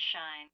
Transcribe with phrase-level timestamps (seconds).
[0.00, 0.48] shine.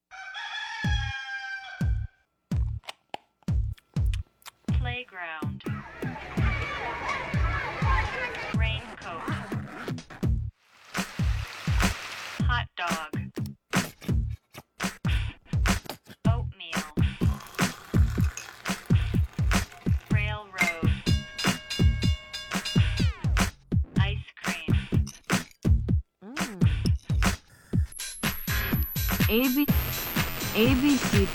[4.79, 5.76] Playground.
[29.37, 29.69] ABC
[30.57, 31.29] ABC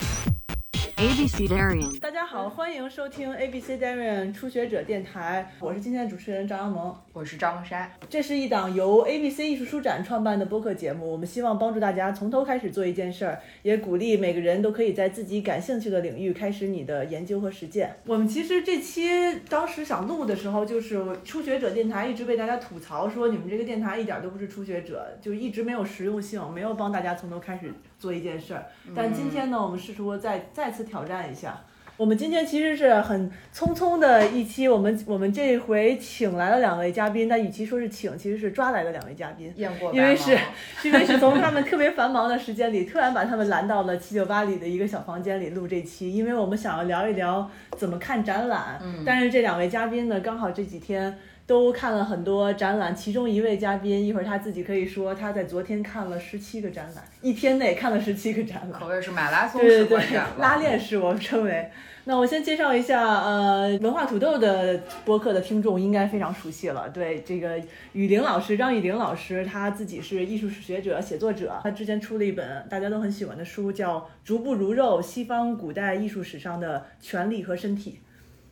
[0.98, 1.92] ABC Darian
[2.32, 6.96] 好，欢迎收听 ABC Darien 初学者电台，我是今天的主持人张阳萌。
[7.12, 17.94] 我是张梦莎，这是一档由 ABC 艺术书展创办的播客节目，我们希望帮助大家从头开始做一件事儿，也鼓励每个人都可以在自己感兴趣的领域开始你的研究和实践。
[18.06, 19.10] 我们其实这期
[19.50, 28.66] 当时想录的时候，就是初学者电台一直被大家吐槽说你们这个电台一点都不是初学者，就一直没有实用性，没有帮大家从头开始做一件事儿。
[28.96, 31.62] 但今天呢，我们试图再再次挑战一下。
[32.02, 40.36] 我们今天其实是很匆匆的一期，我们我们这回请来了两位嘉宾，但与其说是请，其实是抓来的两位嘉宾，因为是
[40.82, 48.80] 因为是从他们特别繁忙的时间里，突然把他们拦到了七九八里的一个小房间里录这期，因为我们想要聊一聊怎么看展览。
[48.82, 51.16] 嗯但是这两位嘉宾呢，刚好这几天。
[51.48, 61.70] 都看了很多展览，其中一位嘉宾一会儿他自己可以说，他在昨天看了十七个展览，一天内看了十七个展览，可谓是马拉松对对对式观展，了拉练式我们称为。
[62.04, 66.90] 那我先介绍一下，呃，文化土豆的播客的听众应该非常熟悉了。
[66.90, 67.62] 对这个
[67.94, 77.92] 雨林老师，张雨林老师，他自己是艺术史学者、写作者，他之前出了一本大家都很喜欢的书，叫《逐步如肉：西方古代艺术史上的权力和身体》。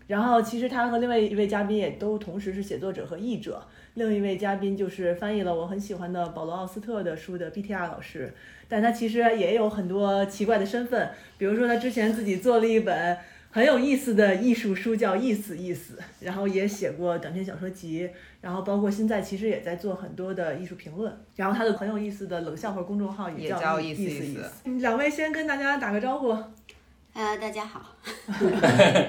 [0.06, 3.62] 然后，其实他和另外一位嘉宾也都同时是写作者和译者。
[3.96, 8.32] 另一位嘉宾就是翻译了我很喜欢的保罗·奥斯特的书的 BTR 老师，
[8.68, 13.18] 但他其实也有很多奇怪的身份，比如说他之前自己做了一本
[13.52, 18.08] 很有意思的艺术书，叫《意思意思》，然后也写过短篇小说集，
[18.42, 24.70] 然后包括现在其实也在做很多的艺术评论，然后他的很有意思的冷笑话公众号也叫意叫意思意意思思。
[24.80, 26.30] 两位先跟大家打个招呼。
[27.14, 27.96] 呃，大家好，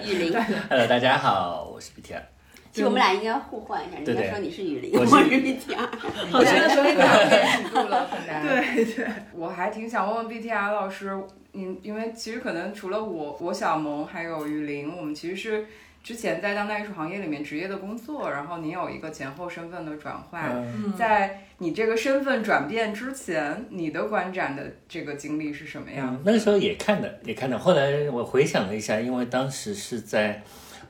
[0.06, 0.32] 雨林。
[0.70, 2.29] Hello，大家好，我是 BTR。
[2.72, 6.30] 其实我们俩应该互换一下，你应对对该说你是雨林，我是我是 BTR。
[6.30, 8.46] 好像所以两边起住了， 很难。
[8.46, 11.10] 对对，我还挺想问问 BTR 老师，
[11.52, 15.66] 嗯，因为其实可能除了我、我小萌还有雨林，我们其实是
[16.04, 20.50] 之前在当代艺术行业里面职业的工作，然后你有一个前后身份的转换。
[20.54, 27.58] 嗯，在你这个身份转变之前，你的观展的这个经历是什么样嗯，那个时候也看的，也看的。
[27.58, 30.42] 后来我回想了一下，因为当时是在，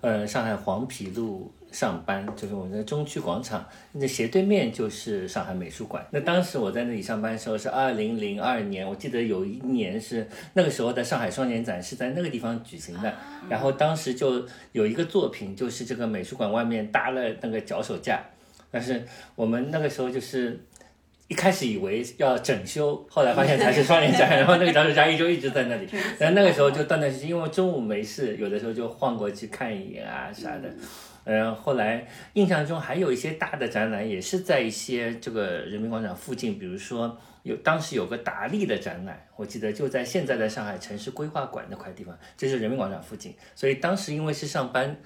[0.03, 6.05] 呃，上海黄陂路上班，就是我们的中区广场，那斜对面就是上海美术馆。
[6.11, 13.15] 那当时我在那里上班的时候是二零零二年，我记得有一年是那个时候的上海双年展是在那个地方举行的，
[13.49, 18.23] 然后当时就有一个作品，就是这个美术馆外面搭了那个脚手架，
[18.71, 19.05] 但是
[19.35, 20.61] 我们那个时候就是。
[21.29, 25.87] 一开始以为要整修，后来发现才是双年展， 然后那个脚手架一周一直在那里。
[26.19, 30.69] 然后那个时候就断断续续，因为中午没事，有的时候就晃过去看一眼啊啥的。
[31.35, 43.35] 然后来印象中还有一些大的展览，也是在一些这个人民广场附近，比如说有当时有个达利的展览，我记得就在现在的上海城市规划馆那块地方，就是人民广场附近。
[43.55, 44.97] 所以当时因为是上班。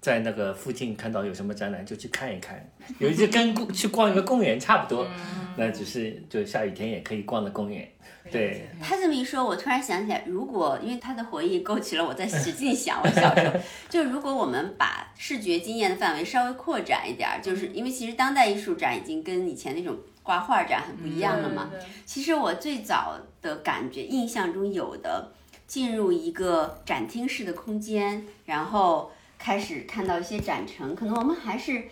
[0.00, 2.62] 在那个附近看到有什么展览就去看一看，
[2.98, 5.08] 有一次跟公去逛一个公园差不多，
[5.56, 7.88] 那只是就下雨天也可以逛的公园。
[8.30, 13.54] 对，他这么一说，我突然想起来，如果因为他的回忆勾起了我在使劲想我小时候，
[13.88, 21.70] 就如果我们把视觉经验的范围稍微扩展一点儿，就是因为其实当代艺术展已经跟以前那种挂画展很不一样了嘛。
[22.06, 25.32] 其实我最早的感觉，印象中有的
[25.66, 31.84] 进入一个展厅式的空间，然后开始看到一些展陈，可能我们还是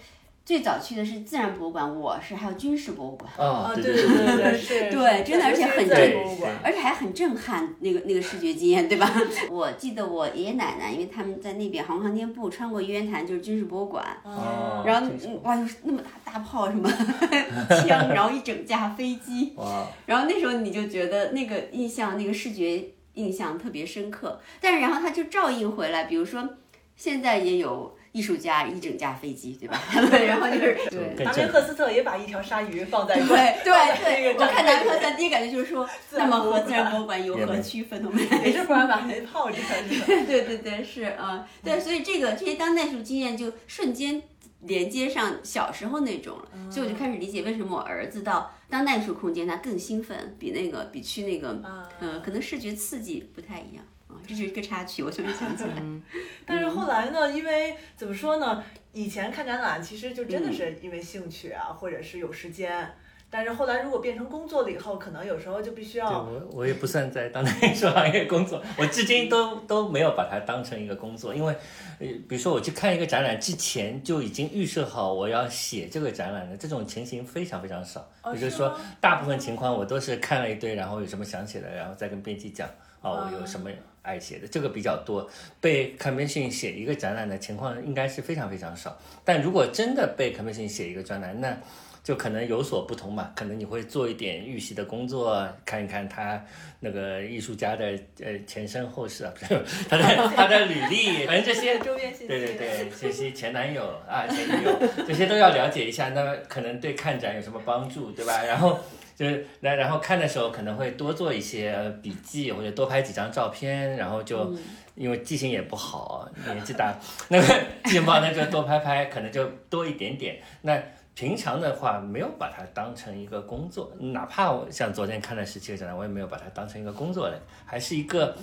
[0.44, 3.30] 最早去的是自然博物馆，我是还有军事博物馆。
[3.38, 6.52] 哦，啊，对对对对对，对真的而且很在正博物馆。
[6.64, 9.08] 而且还很震撼，那个那个视觉经验，对吧？
[9.50, 15.08] 我记得我爷爷奶奶，因为他们在那边航空航天部穿过玉渊潭，就是军事博物馆，哦，然后
[15.44, 16.90] 哇，有那么大大炮什么
[17.86, 22.84] 枪，然后一整架飞机， 哇，然后那时候你就觉得那个印象，那个视觉
[23.14, 24.40] 印象特别深刻。
[24.60, 26.56] 但是然后它就照应回来，比如说
[26.96, 29.82] 现在也有艺术家一整架飞机，对吧？
[30.26, 31.24] 然后就是对。
[31.24, 33.24] 达明赫斯特也把一条鲨鱼放在对
[33.64, 33.72] 对
[34.04, 38.04] 对，我看达他明赫斯特第一感觉就是说， 那么和自然博物馆有何区分？
[38.04, 40.06] 我们也是忽然把雷炮这样是吧？
[40.26, 44.22] 对对对，是啊、对，所以这个这些当代艺术经验就瞬间
[44.60, 55.70] 连接上小时候那种了，所以我就开始理解为什么我儿子到当代艺术空间他更兴奋，比那个比去那个，嗯呃，可能视觉刺激不太一样啊，这就是一个插曲，我突然想起来。
[56.46, 58.62] 但是后来呢，因为怎么说呢，
[58.92, 60.46] 以前看展览其实就真嗯。
[60.46, 62.88] 的是因为兴趣啊，或者是有时间。
[63.34, 71.50] 但是后来如果变成工作了以后，可能有时候就必须要我我也不算在当代艺术行业工作，我至今都都没有把它当成一个工作，因为，
[71.98, 78.34] 呃，比如说我去看一个展览之前就已经预设好我要写这个展览的这种情形非常非常少，哦。
[78.34, 82.68] 也就是说是大部分情况我都是看了一堆，然后有什么想写的，然后再跟编辑讲，
[83.00, 83.70] 哦，我有什么
[84.02, 85.28] 爱写的，这个比较多。
[85.60, 91.56] 被 commission 写一个展览的情况应该是非常非常少，但如果真的被 commission 写一个专栏，那
[92.02, 96.44] 就可能有所不同嘛，可能你会做一点预习的工作，看一看他
[96.80, 102.26] 那个艺术家的呃前身后事啊， 不是他的他的履历，反正这些 周边信息。
[102.26, 104.76] 对对对， 这些前男友啊、前女友
[105.06, 108.42] 这些都要了解一下，那可能对看展有什么帮助，对吧？
[108.42, 108.80] 然后
[109.16, 114.54] 就是来，然后看的时候可能会多做一些呃笔记，或者多拍几张照片，然后就。
[114.94, 116.94] 因为记性也不好，年纪大，
[117.28, 117.46] 那个
[117.84, 120.38] 记性不好，那就多拍拍，可能就多一点点。
[120.60, 120.78] 那
[121.14, 128.36] 平常的话，没有把它当成一个工作，哪怕我像昨天看了十七个展览，我也没有把它当成一个工作的，还是一个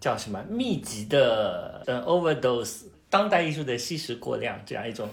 [0.00, 2.86] 叫什么密集的呃 overdose。
[3.12, 5.06] 当代艺术的吸食过量， 这样一种，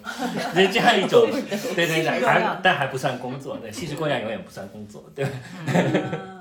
[0.56, 1.28] 这样一种，
[1.76, 5.32] 对对对，还但还不算工作，对，吸食过量永远不算工作，对吧？
[5.76, 6.39] 嗯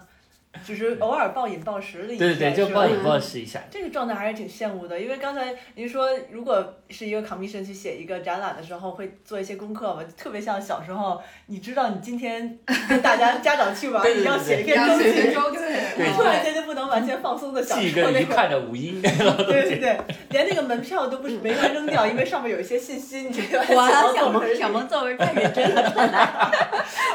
[0.64, 12.58] 只是偶尔暴饮暴食了一对对对，就暴饮暴食一下，这个状态还是挺羡慕的，因为刚才您说，如果是一个 commission 去写一个展览的时候，会做一些功课嘛，特别像小时候，你知道你今天
[12.88, 15.04] 跟大家家长去玩， 对对对你要写一篇 周记，
[15.34, 15.58] 周记，
[15.96, 18.12] 对突然间就不能完全放松的享受那个。
[18.12, 19.98] 个愉快的五一， 对对对，
[20.30, 26.50] 连那个门票都不是没法扔掉，因为上面有一些信息，你这个哇，小小萌小萌作文太认真了，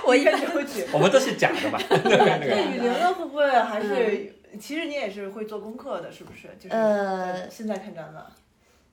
[0.06, 0.86] 我一开般始会举。
[0.92, 1.80] 我们都是假的吧？
[1.90, 3.16] 对雨玲呢？
[3.34, 4.34] 会不会还是？
[4.60, 6.48] 其实你也是会做功课的，是不是？
[6.60, 8.24] 就是呃现在看展览。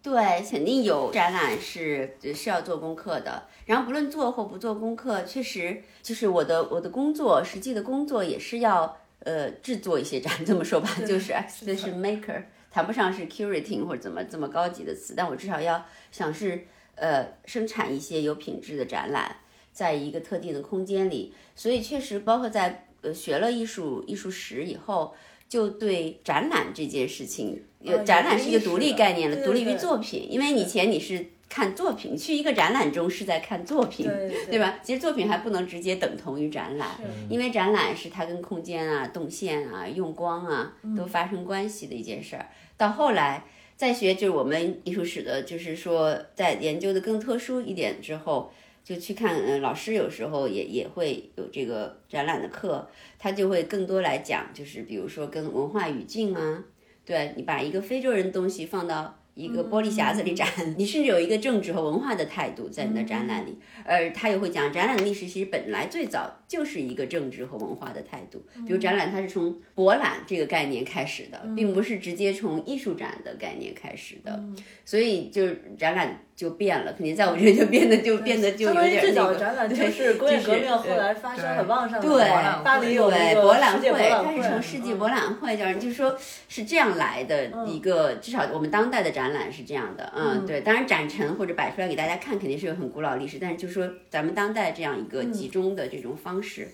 [0.03, 3.43] 对，肯定有展览是是要做功课的。
[3.67, 10.43] 然后不论做或不做功课，确实就是我的我的工作，实际的工作也是要呃制作一些展。
[10.47, 19.37] 这么说吧，就是是的就是 maker，谈不上是 curating 或者怎么这么高级的词，但我至少要想是呃生产一些有品质的展览，
[19.71, 21.35] 在一个特定的空间里。
[21.55, 25.15] 所以确实，包括在呃学了艺术艺术史以后。
[25.51, 27.61] 就对展览这件事情，
[28.07, 34.79] 展览是一个独立概念了，对对独立于作品，因为以前你是看作品，去一个展览中是在看作品，对对对吧？
[34.81, 42.47] 其实作品还不能直接等同于展览，因为展览是它跟空间啊、动线啊、用光啊都发生关系的一件事儿。
[42.77, 43.43] 到后来
[43.77, 48.53] 再学，就是我们艺术史的，就是说在研究的更特殊一点之后。
[48.83, 52.89] 就去看，嗯，老师有时候也也会有这个展览的课，
[53.19, 56.65] 他就会更多来讲，就是比如说跟文化语境啊，
[57.05, 63.57] 对你把一个非洲人东西放到一个玻璃匣子里展， 你甚至有一个政治和文化的态度在你的展览里。
[63.85, 68.43] 而，他又会讲展览的历史其实本来最早就是一个政治和文化的态度。
[68.67, 74.43] 比如展览它是从博览这个概念开始的，并不是直接从艺术展的概念开始的。
[74.85, 79.15] 所以就是展览就变了，肯定在我这里就变得就变得就有点那个。
[79.15, 82.29] 早的展览就是工业革命后来发生很旺盛的对
[82.65, 86.19] 巴黎有那对，个博览会，它是从世纪博览会这样，就是说
[86.49, 96.69] 是这样来的一个，至少我们当代的展览是这样的，嗯，对，当然展陈或者摆出来给大家看，肯定是有很古老历史，但是就是说咱们当代这样一个集中的这种方式，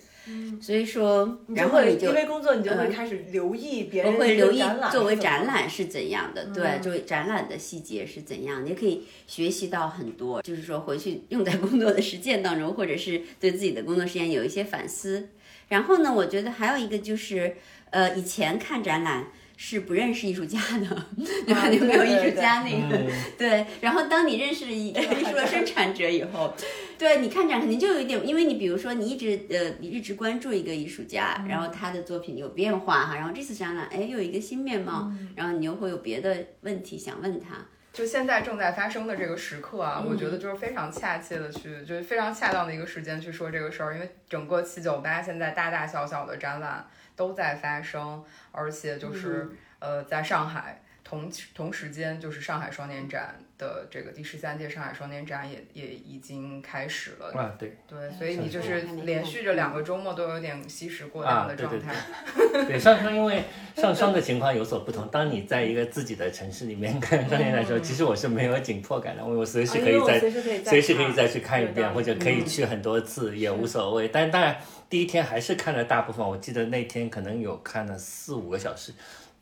[0.61, 15.29] 所以说，然后你就因为工作，你就会嗯开始留意别人我人会留意作为展览是怎样的，对，作为展览的细节是怎样，你可以学习到很多，就是说回去用在工作的实践当中，或者是对自己的工作实践有一些反思。
[15.69, 17.57] 然后呢，我觉得还有一个就是，
[17.89, 19.27] 呃，以前看展览。
[19.59, 21.05] 是不认识艺术家的，
[21.45, 21.67] 对吧？
[21.69, 23.65] 就没有艺术家那个， 对。
[23.81, 26.53] 然后当你认识了一 个艺术的生产者以后，
[26.97, 37.57] 对你看展肯定就有一点，因为你比如说你一直呃，你一直关注一个艺术家，然后他的作品有变化哈，然后这次展览哎又有一个新面貌，然后你又会有别的问题想问他。
[37.93, 46.85] 就现在正在发生的这个时刻啊，我觉得就是非常恰切的去，就是非常恰当的一个时间去说这个事儿，因为整个七九八现在大大小小的展览
[47.17, 57.31] 都在发生，而且就是、呃，在上海同同时间就是上海双年展的这个第十三届上海双年展也也已经开始了。
[57.33, 61.95] 啊，对对，所以你就是连续着两个周末都有点吸食过量啊对对的状态。
[62.67, 63.43] 对，上升因为
[63.75, 65.07] 上升的情况有所不同。
[65.07, 74.09] 当你在一个自己的城市里面看双年展的时候，其实我是没有紧迫感的，我随时可以啊因为我再随时可以再随时可以再去看一遍，或者可以去很多次也无所谓。
[74.09, 74.57] 但当然
[74.89, 78.93] 第一天还是看了大部分，我记得那天可能有看了四五个小时。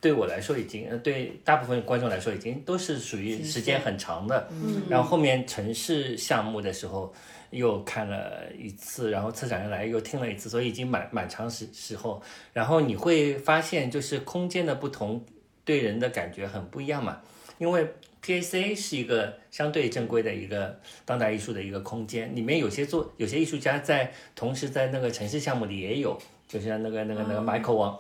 [0.01, 4.47] 对我来说，已经呃对大部分观众来说，已经都是属于时间很长的。
[4.51, 7.11] 嗯，然后后面城市项目的时候
[7.49, 12.21] 又看了一次，然后策展人来又听了一次，所以已经蛮蛮长时时候。
[12.53, 15.25] 然后你会发现，就是空间的不同，
[15.63, 17.19] 对人的感觉很不一样嘛。
[17.57, 17.88] 因为
[18.24, 28.00] PACA 是一个相对正规的一个当代艺术的一个空间，里面有些作有些艺术家在同时在那个城市项目里也有，就像那个那个那个 Michael 王。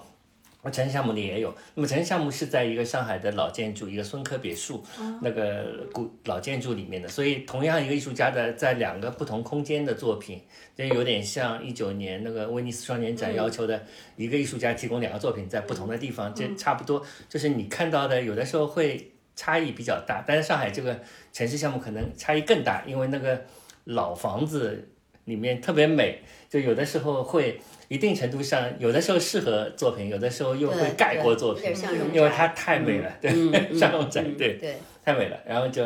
[0.73, 4.83] 城市项目里也有，那么城市项目是在一个上海的老建筑，一个孙科别墅，
[5.21, 10.41] 那个古老建筑里面的，所以同样一个艺术家的在两个不同空间的作品，
[10.75, 13.85] 这有点像一九年那个威尼斯双年展要求的
[14.15, 20.99] 一个艺术家提供两个作品在不同的地方，这差不多，就是你看到的有的时候会差异比较大，但是上海这个
[21.33, 23.43] 城市项目可能差异更大，因为那个
[23.83, 24.89] 老房子
[25.25, 31.73] 里面特别美，就有的时候会一定程度上，有的时候适合作品，有的时候又会盖过作品
[32.13, 35.83] 因为它太美了，对，嗯像龙宅，嗯 对，对，太美了，然后就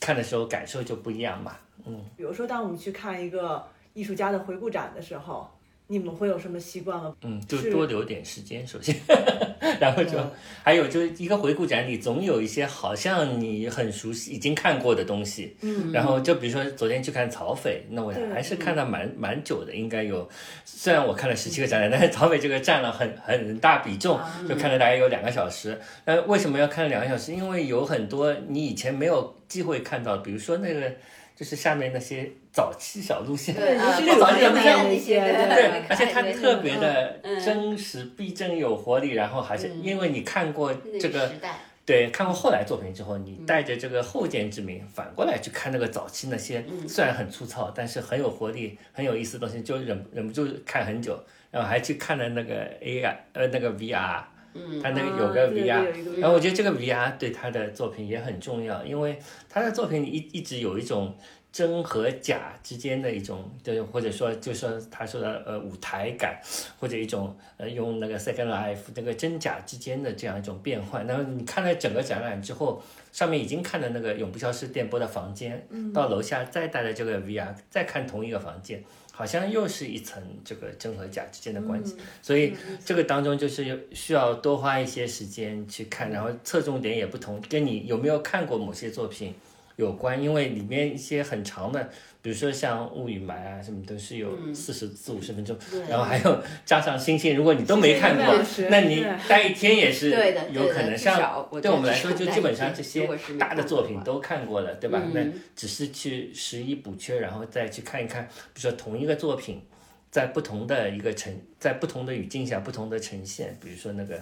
[0.00, 1.56] 看的时候感受就不一样嘛。
[1.86, 5.50] 嗯比如说，当我们去看一个艺术家的回顾展的时候，
[5.86, 7.14] 你们会有什么习惯吗？
[7.22, 8.96] 嗯，就多留点时间，首先，
[9.78, 10.18] 然后就
[10.62, 20.26] 还有就是一个回顾展里总有一些好像你很熟悉、已经看过的东西，嗯，然后就比如说昨天去看曹斐，那我还是看了蛮蛮久的，应该有，
[20.64, 25.78] 虽然我看了十七个展览，但是曹斐这个占了很很大比重，就看了大概有两个小时。
[26.06, 27.34] 那为什么要看两个小时？
[27.34, 30.90] 因为有很多你以前没有机会看到，比如说那个
[31.36, 51.18] 就是下面那些早期小路线，对啊是我早期那些对，而且它特别的嗯真实、逼真、有活力，然后还是因为你看过这个时代，对，看过后来作品之后，你带着这个后见之明，反过来去看那个早期那些虽然很粗糙，但是很有活力、很有意思的东西，就忍忍不住看很久，
[51.50, 54.22] 然后还去看了那个 AI，呃那个 VR，
[54.54, 59.18] 嗯，他那个有个 VR，、然后我觉得这个 VR 对他的作品也很重要，因为
[59.48, 61.14] 他的作品里一一直有一种
[61.52, 66.40] 真和假之间的一种，就是或者说就说他说的呃舞台感，
[66.78, 71.06] 或者一种呃用那个 Second Life 那个真假之间的这样一种变换。
[71.06, 72.82] 然后你看了整个展览之后，
[73.12, 78.82] 上面已经看了那个永不消失电波的房间，到楼下再带着这个 VR 再看同一个房间。
[79.16, 82.52] 好像又是一层这个真和假之间的关系，所以
[82.84, 89.32] 这个当中就是需要多花一些时间去看，然后侧重点也不同，跟你有没有看过某些作品
[89.76, 91.90] 有关，因为里面一些很长的，
[92.22, 95.56] 比如说像雾与霾啊什么都是有四十四五十分钟，
[95.88, 98.24] 然后还有加上星星，如果你都没看过
[98.70, 100.10] 那你待一天也是
[100.52, 100.96] 有可能。
[100.96, 105.02] 像对我们来说，就基本上这些大的作品都看过了，对吧？
[105.04, 105.26] 嗯那
[105.56, 109.62] 只是去拾遗补缺，然后再去看一看，比如说同一个作品。
[110.10, 114.14] 在不同的一个呈，在不同的语境下，不同的呈现，比如说那个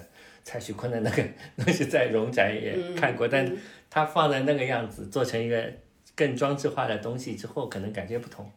[0.43, 1.23] 蔡徐坤的那个
[1.57, 3.49] 东西，在荣宅也看过，但
[3.89, 5.63] 他放在那个样子，做成一个
[6.15, 8.49] 更装置化的东西之后，可能感觉不同。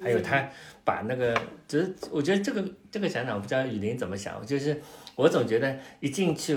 [0.00, 0.48] 还有他
[0.84, 4.80] 把那个，只是我觉得这个这个展览，我不知道雨林怎么想，就是
[5.16, 6.56] 我总觉得一进去，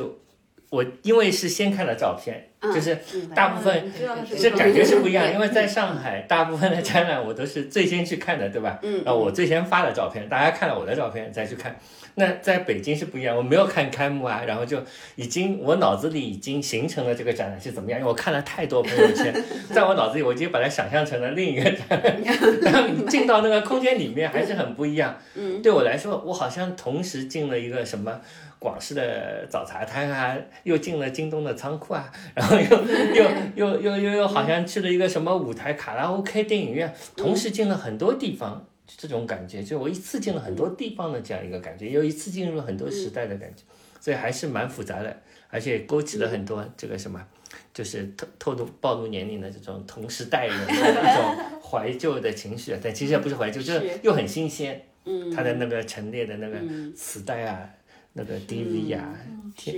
[0.70, 2.96] 我因为是先看了照片，嗯就是
[3.34, 3.92] 大部分
[4.40, 8.80] 这感觉是不一样，因为在上海，大部分的展览我都是最先去看的，对吧？
[8.84, 11.76] 嗯然后我最先发的照片，大家看了我的照片再去看。
[12.16, 14.78] 那在北京是不一样，我没有看开幕啊，然后就
[15.16, 19.34] 已经我脑子里已经形成了这个展览是怎么样，因为我看了太多朋友圈，
[19.74, 22.22] 在我脑子里我已经把它想象成了另一个展览，
[22.62, 25.18] 然后你进到那个空间里面还是很不一样。
[25.36, 28.20] 嗯，对我来说，我好像同时进了一个什么。
[28.62, 33.26] 广式的早茶摊啊，又进了京东的仓库啊，然后又又
[33.56, 43.64] 又又又又好像去了一个什么舞台卡拉 OK 电影院，同时进了很多地方，这种感觉，就我一次进了很多地方的这样一个感觉，又一次进入了很多时代的感觉，
[44.00, 47.26] 所以还是蛮复杂的，而且勾起了很多这个什么，
[47.74, 56.60] 就是透透露暴露年龄的这种同时代人的一种怀旧的情绪，但其实也不是怀旧，就是又很新鲜，嗯，它的那个陈列的那个
[56.96, 57.70] 磁带啊。
[58.14, 59.18] 那个 DV 啊，
[59.58, 59.72] 是，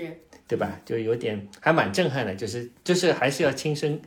[0.48, 0.82] 对吧？
[0.84, 4.02] 就有点还蛮震撼的，就是就是还是要亲身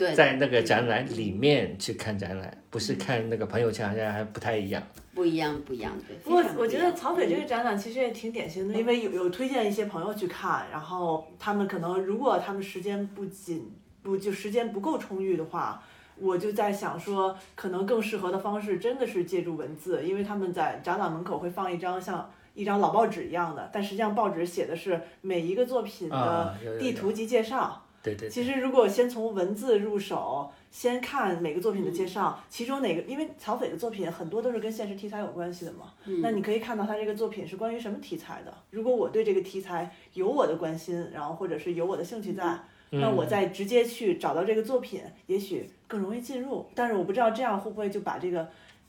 [0.00, 4.82] 对，在那个展览里面去看展览，不是看那个朋友圈，好像还不太一样。
[5.14, 6.16] 不一样，不一样，对。
[6.24, 13.70] 不过我觉得曹斐这个展览其实也挺典型的，因为有有推荐一些朋友去看，然后他们可能如果他们时间不紧，
[14.02, 15.82] 不就时间不够充裕的话，
[16.16, 27.84] 我就在想说，可能更适合的方式真的是借助文字，因为他们在展览门口会放一张像一张老报纸一样的，但实际上报纸写的是每一个作品的地图及介绍。
[28.02, 35.92] 对对，其实如果先从文字入手，先看每个作品的介绍，其中哪个，因为曹斐的作品很多都是跟现实题材有关系的嘛，
[36.22, 38.54] 那你可以看到他这个作品是关于什么题材的。
[38.70, 46.66] 如果我对这个题材有我的关心，然后或者是有我的兴趣在，那我再直接去找到这个作品，也许更容易进入。
[46.74, 48.48] 但是我不知道这样会不会就把这个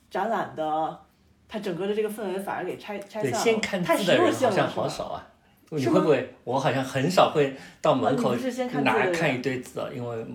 [0.10, 1.00] 展览的
[1.50, 5.28] 它整个的这个氛围反而给拆拆，散了，先看太实用性了，人好像好少啊。
[5.72, 6.34] 你会不会？
[6.44, 8.36] 我好像很少会到门口
[8.84, 10.26] 拿看一堆字啊，因为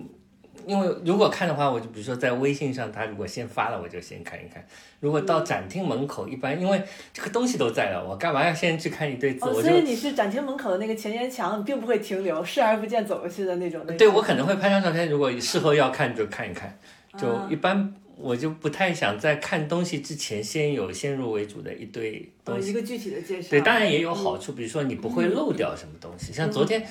[0.65, 4.65] 因为如果看的话，我就比如说在微信上，他如果先发了，我就先看一看。
[4.99, 6.81] 如果嗯到展厅门口，一般因为
[7.13, 9.45] 这个东西都在了，我干嘛要先去看一堆字？
[9.45, 13.85] 哦，我就所以你是展厅门口的那个前沿墙，你并不会停留，视而不见走过去的那种。
[13.95, 16.77] 对我可能会拍张照片，如果事后要看就看一看，
[17.17, 22.71] 就啊一般我就不太想在看东西之前先有先入为主的一堆呃东西。
[22.71, 23.49] 一个具体的介绍。
[23.49, 26.33] 对，当然也有好处，比如说你不会漏掉什么东西。
[26.33, 26.85] 像昨天，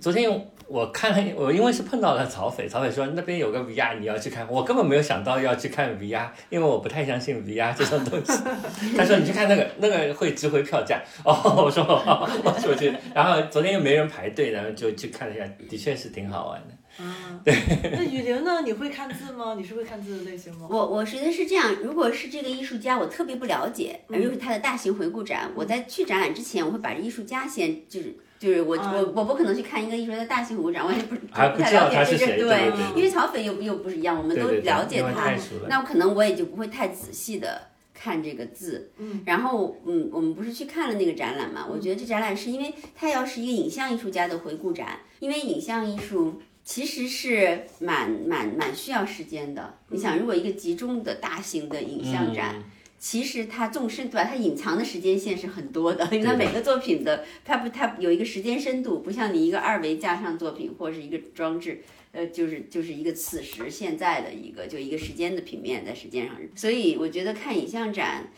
[0.00, 8.42] 昨天我看了，我因为是碰到了曹斐，曹斐说那边有个 VR 你要去看，我根本没有想到要去看 VR，因为我不太相信 VR 这种东西。
[8.96, 11.00] 他说你去看那个，那个会值回票价。
[11.24, 12.92] 哦，我说好，我就去。
[13.14, 16.74] 然后昨天又没人排队，然后就去看了一下，的确是挺好玩的。
[16.98, 18.62] 啊，那雨玲呢？
[18.64, 19.54] 你会看字吗？
[19.58, 20.66] 你是会看字的类型吗？
[20.70, 28.16] 我我觉得是这样，如果是这个艺术家，我特别不了解，嗯如果他的大型回顾展，我在去展览之前，我会把这艺术家先就是。
[28.38, 35.34] 就是我啊我我不可能去看一个艺术家的大型回顾展，我也不还不不太了他是谁解这个对对对因为曹斐又又不是一样，我们都对对对了解他
[35.70, 38.90] 那我可能我也就不会太仔细的看这个字。
[38.98, 41.66] 嗯，然后嗯，我们不是去看了那个展览嘛？
[41.66, 46.42] 我觉得这展览是因为它要是一个影像艺术家的回顾展，因为影像艺术。
[46.66, 49.78] 其实是蛮蛮蛮需要时间的。
[49.88, 52.64] 你想，如果一个集中的大型的影像展，嗯
[52.98, 54.24] 其实它纵深对吧？
[54.24, 66.34] 它隐藏的时间线是很多的，因为它每个作品的它不它有一个时间深度，不像你一个二维加上作品或是一个装置，呃，就是就是一个此时现在的一个就一个时间的平面在时间上。
[66.56, 68.28] 所以我觉得看影像展，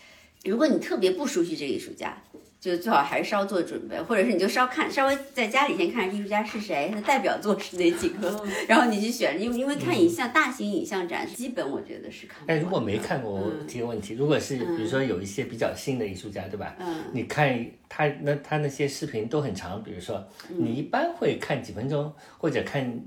[0.45, 2.23] 如果你特别不熟悉这个艺术家。
[2.61, 12.55] 就最好还是稍做准备，或者是你就稍看稍微在家里先看艺术家是谁，他的代表作是哪几个，嗯 然后你去选，因为因为看影像、大型影像展，基本我觉得是看不完的。
[12.55, 16.75] 但如果没看过，我嗯提个问题，如果是比如说有一些比较新的艺术家，对吧？
[16.81, 20.17] 嗯，你看他那他那些视频都很长，比如说
[20.51, 23.01] 嗯你一般会看几分钟，或者看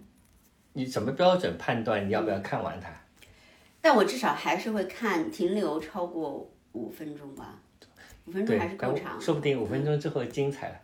[0.73, 2.89] 你什么标准判断你要不要看完它？
[3.81, 7.59] 但我至少还是会看停留超过五分钟吧，
[8.31, 9.19] 五分钟还是，够长。
[9.19, 10.75] 说不定五分钟之后精彩了。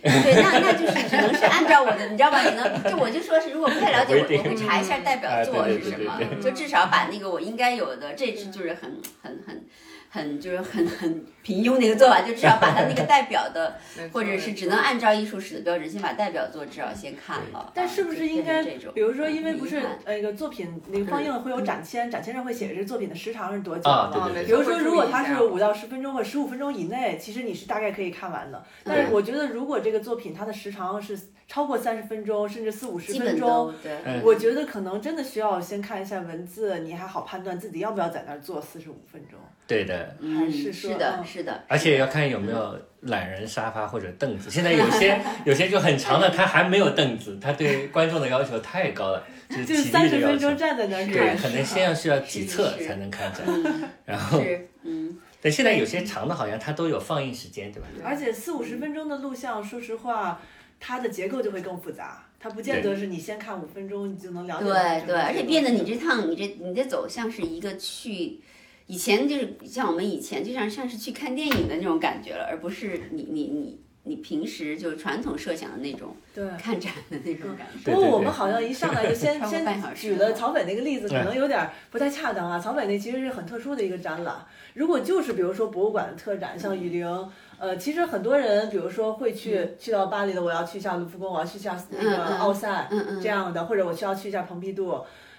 [0.00, 2.40] 对，那那就是只能是按照我的，你知道吧？
[2.44, 9.64] 可能就我就说是，如果不太了解，我我会查一下代表作是什么就至少把那个我应该有的，这是就是很很很
[10.10, 13.76] 很就是很很平庸的一个做法，就至少把他那个代表的，
[14.12, 17.72] 或者是只能按照艺术史的标准，先把代表作至少先看了。
[17.74, 24.10] 但是不是应该比如说，因为不是那个作品那个放映会有展签，展签上会写着这作品的时长是多久啊
[24.46, 28.62] 比如说，如果它是五到十分钟或十五分钟以内，其实你是大概可以看完的。
[28.84, 33.92] 但是我觉得，如果这个作品它的时长是超过三十分钟，甚至四五十分钟，对。
[34.04, 39.38] 嗯我觉得可能真的需要先看一下文字，你还好判断自己要不要在那儿坐四十五分钟。
[39.66, 41.24] 对的，嗯，是是的，嗯。
[41.24, 44.50] 是的，而且要看有没有懒人沙发或者凳子。
[44.50, 50.56] 现在有些有些就很长的，他还没有凳子，他对观众的要求太高了， 就是三十分钟。
[50.56, 54.42] 站在那儿对，可能先要需要几册是是才能看展，嗯，然后，
[54.82, 57.88] 嗯，但现在有些长的，好像它都有放映时间，对吧？
[58.04, 60.40] 而且四五十分钟的录像，说实话，
[60.80, 68.40] 它的结构就会更复杂，它不见得是你先看五分钟你就能了解对对，而且变得你这这趟你这你这走向是一个去，
[68.88, 76.44] 以前就是像我们以前就像像是去看电影的那种感觉了，而不是你你你你平时就是传统设想的那种对。
[76.60, 77.92] 看展的那种感觉。
[77.92, 82.58] 不过我们好像一上来就先 先举了草本那个例子，可能有点不太恰当啊。
[82.58, 84.34] 草本那其实是很特殊的一个展览，
[84.74, 87.06] 如果就是比如说博物馆的特展，像雨林。
[87.60, 94.96] 呃，其实很多人，比如说会去、去到巴黎的，我要去一下卢浮宫，我要去一下那个奥赛、嗯嗯这样的，或者我需要去一下蓬皮杜，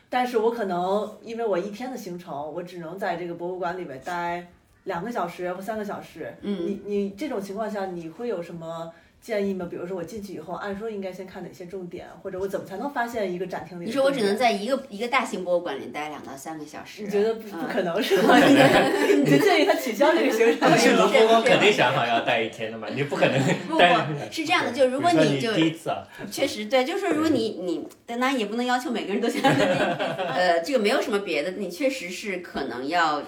[0.09, 4.47] 但是我可能因为我一天的行程，我只能在这个博物馆里面待
[4.85, 6.35] 两个小时或三个小时。
[6.41, 8.91] 嗯你你这种情况下，你会有什么
[9.21, 9.67] 建议吗？
[9.69, 18.37] 比如说我进去以后，按说应该先看哪些重点，或者我怎么才能发现一个展厅里你说我只能在一个一个大型博物馆里待两到三个小时，你觉得不可能是 吗？
[18.37, 20.77] 你就你就建议他取消这个行程你。
[20.77, 23.93] 去卢浮宫肯定想好要待一天的嘛，你不可能不 待。
[24.05, 33.21] 不是这样的，就如果你就第一次啊，确实对，就是说，如果你你当然也不能要求每个人都像 呃，这个没有什么别的，你确实是可能要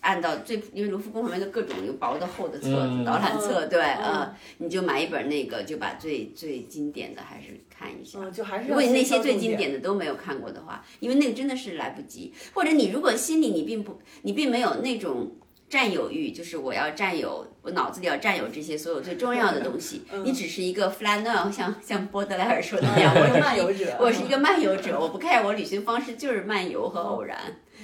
[0.00, 3.04] 按照最，因为卢浮宫旁边的各种有薄的、厚的册子、嗯。
[3.04, 4.04] 导览册，对，嗯。
[4.04, 8.18] 呃，你就买一本那个，就把最最经典的还是看一下。
[8.20, 15.32] 嗯，就还是如果你那些最经典的都没有看过的话，因为那个真的是来不及，或者你如果心里你并不，你并没有那种
[15.68, 20.24] 占有欲，就是我要占有，我脑子里要占有这些所有最重要的东西，嗯。
[20.24, 27.36] 你只是一个 flaneur，像像波德莱尔说的那样，我我是是漫游者，我是一个漫游者，我不 care 我旅行方式就是漫游和偶然。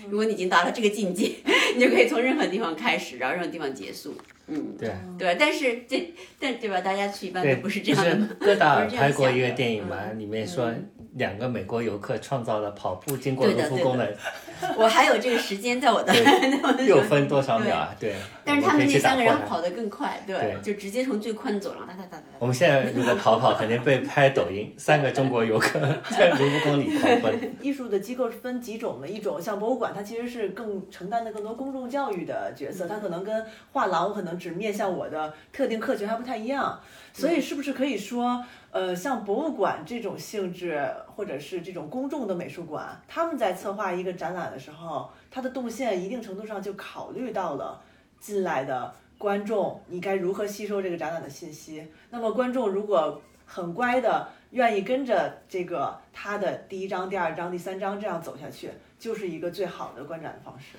[0.08, 1.32] 如果你已经达到这个境界，
[1.74, 4.14] 你就可以从任何地方开始，然后任何地方结束。
[4.46, 6.80] 嗯，对对，但是这但对吧？
[6.80, 8.28] 大家去一般，都不是这样的嘛。
[8.38, 10.70] 戈达尔拍过一个电影嘛，里面说
[11.14, 14.14] 两个美国游客创造了跑步经过卢浮宫的
[14.76, 16.14] 我还有这个时间在我的
[16.84, 17.94] 又分多少秒啊？
[17.98, 18.14] 对，
[18.44, 22.24] 但是他们那三个人跑得更快，对，对就直接从最宽的走廊哒哒哒哒。
[22.38, 25.78] 我们现在如果跑跑，肯定被拍抖音，三个中国游客
[26.10, 27.54] 在卢浮宫里狂奔。
[27.60, 36.80] 艺术的机构是分几种的，一种像博物馆，它其实是更承担的更多公众教育的角色，它可能跟画廊可能只面向我的特定客群还不太一样，
[37.14, 47.80] 所以是不是可以说，呃，像博物馆这种性质，或者是这种公众的美术馆，他们在策划一个展览的时候，它的动线一定程度上就考虑到了
[48.18, 51.86] 进来的观众，你该如何吸收这个展览的信息。
[52.10, 60.76] 那么观众如果很乖的愿意跟着这个他的第一章、第二章、第三章这样走下去，就是一个最好的观展的方式。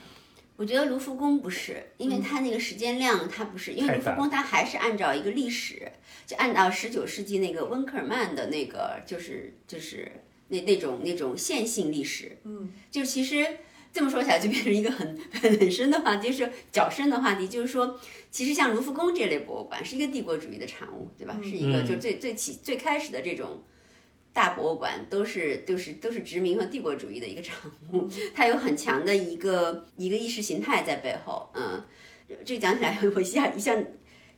[0.57, 5.91] 我觉得卢浮宫不是，因为它那个时间量它不是，因为卢浮宫它还是按照一个历史，
[6.25, 10.11] 就按照十九世纪那个温克尔曼的那个，就是就是
[10.47, 13.45] 那那种那种线性历史，嗯，就其实
[13.91, 17.99] 这么说起来就变成一个很很很深的话题，就是较深的话题，就是说，
[18.31, 21.37] 其实像卢浮宫这类博物馆是一个帝国主义的产物，对吧？
[21.43, 21.87] 是一个嗯。
[21.87, 23.63] 就最最起最开始的这种。
[24.35, 27.55] 大博物馆都是就是都是殖民和帝国主义的一个产
[27.93, 31.81] 物，它有很强的一个一个意识形态在背后，嗯，
[32.43, 33.73] 这讲起来 我一下一下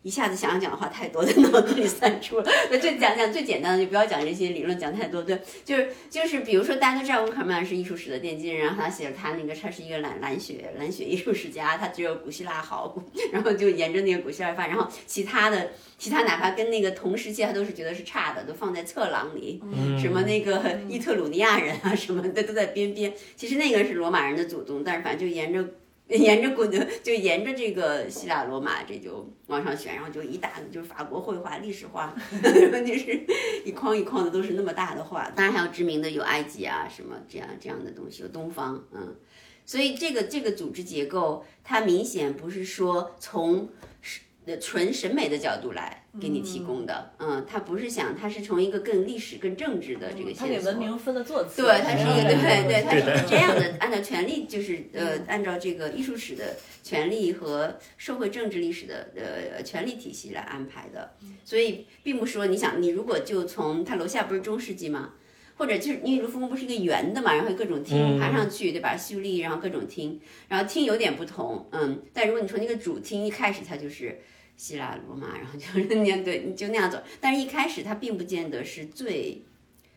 [0.03, 2.45] 一下子想要讲的话太多，在脑子里散出了。
[2.71, 5.21] 那就讲讲最简单的，就不要讲这些理论讲太多。
[5.21, 12.95] 对，就是就是，比如说大家都知道温克尔曼是艺术史的奠基人，然后他写了他那个他是一个蓝蓝血蓝血艺术史家，他只有古希腊好，
[13.31, 19.61] 然后就沿着那个古希腊发，然后其他的其他哪怕跟那个同时期他都是觉得是差的，都放在侧廊里。
[19.63, 23.11] 嗯什么那个伊特鲁尼亚人啊什么的都在边边。
[23.35, 25.65] 其实那个是罗马人的祖宗，但是反正就沿着。
[26.09, 33.25] 沿着古的， 就沿着这个希腊罗马，这就往上选，然后就一大就是法国绘画、历史画， 就是
[33.65, 35.29] 一筐一筐的都是那么大的画。
[35.31, 39.15] 当然还有知名的有埃及啊什么这样这样的东西，有东方，嗯。
[39.65, 43.67] 所以这个这个组织结构，它明显不是说从
[43.99, 50.47] 是呃纯审美的角度来给你提供的，嗯，他不是想，他是从一个更历史、更政治的这个线索。
[50.47, 61.11] 他给文明分了座次，对，他是一个对嗯对，他是这样的，按照权力就是呃，按照这个艺术史的权力和社会政治历史的呃权力体系来安排的，
[61.43, 65.13] 所以并不是说你想你如果就从他楼下不是中世纪吗？
[65.59, 68.95] 或者就是因为卢浮宫不是一个圆的嘛，然后各种厅嗯爬上去，对吧？
[68.95, 74.19] 秀丽，然后各种厅，然后厅有点不同，嗯，但如果你从那个主厅一开始它就是
[74.57, 79.41] 希腊罗马，然后就 是那样对，你就那样走，但是一开始它并不见得是最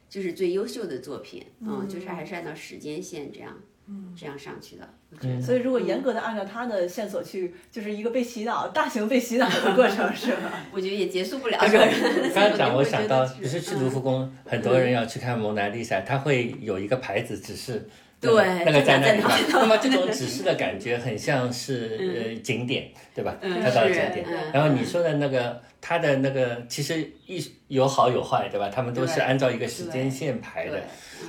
[0.09, 4.89] 就是最优秀的作品，嗯，就是还是按照时间线这样，嗯，这样上去的。
[5.23, 10.65] 嗯所以如果严格的按照他的线索去，就是一个被洗脑、大型被洗脑的过程，是吧？
[10.73, 11.59] 我觉得也结束不了。
[11.59, 11.85] 刚这个
[12.33, 17.89] 刚 刚刚讲，我想到，就不是去卢浮宫，很多人要去看蒙娜丽莎，他会有一个牌子指示。
[18.21, 23.37] 对那个在那里 那么这种指示的感觉很像是呃景点，对吧？
[23.41, 24.37] 嗯它到了景点嗯。
[24.53, 28.69] 然后你说的那个，它的那个其实艺术有好有坏，对吧？
[28.69, 30.83] 他们都是按照一个时间线排的对。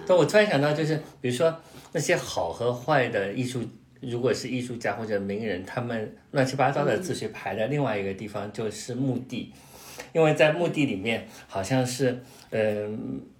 [0.06, 1.56] 但我突然想到，就是比如说
[1.94, 3.62] 那些好和坏的艺术，
[4.02, 9.54] 如果是艺术家或者名人，他们乱七八糟的秩序排在另外一个地方，就是墓地。
[10.14, 12.86] 因为在墓地里面好像是，呃，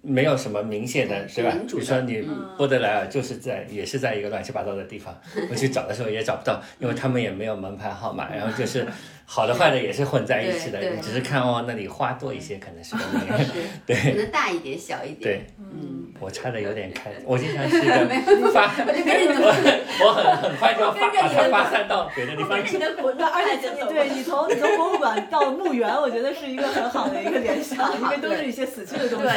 [0.00, 1.54] 没有什么明显的，对吧？
[1.68, 5.14] 比如说你波德莱尔就是在也是在一个乱七八糟的地方，
[5.50, 8.86] 我去找的时候也找不到，因为他们也没有门牌号码，然后就是
[9.24, 13.44] 好的坏的也是混在一起的，对对你只是看哦那里花多一些，可能是个名人。
[13.44, 15.20] 是 可能大一点，小一点。
[15.20, 17.94] 对，嗯，我插的有点开，我经常是一个
[18.52, 22.76] 发，我 我很很快就发把它发散到别的地方去。
[23.02, 29.28] 我那而且你对你从你从博物馆到墓园，我觉得是一个很好的一个联想，因为都是一些死去的东西，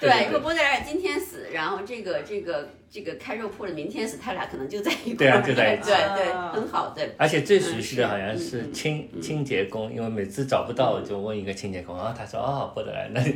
[0.00, 0.08] 对？
[0.08, 5.16] 对，如果波德莱尔今天死，然后这个这个这个开肉铺的明天是，他俩可能就在一块儿。
[5.16, 7.10] 对啊就在一起对对，啊很好，对。
[7.16, 13.34] 而且最熟悉的好像嗯是嗯清清洁工，因为每次找不到我就问一个清洁工，然后他说哦，波德莱那里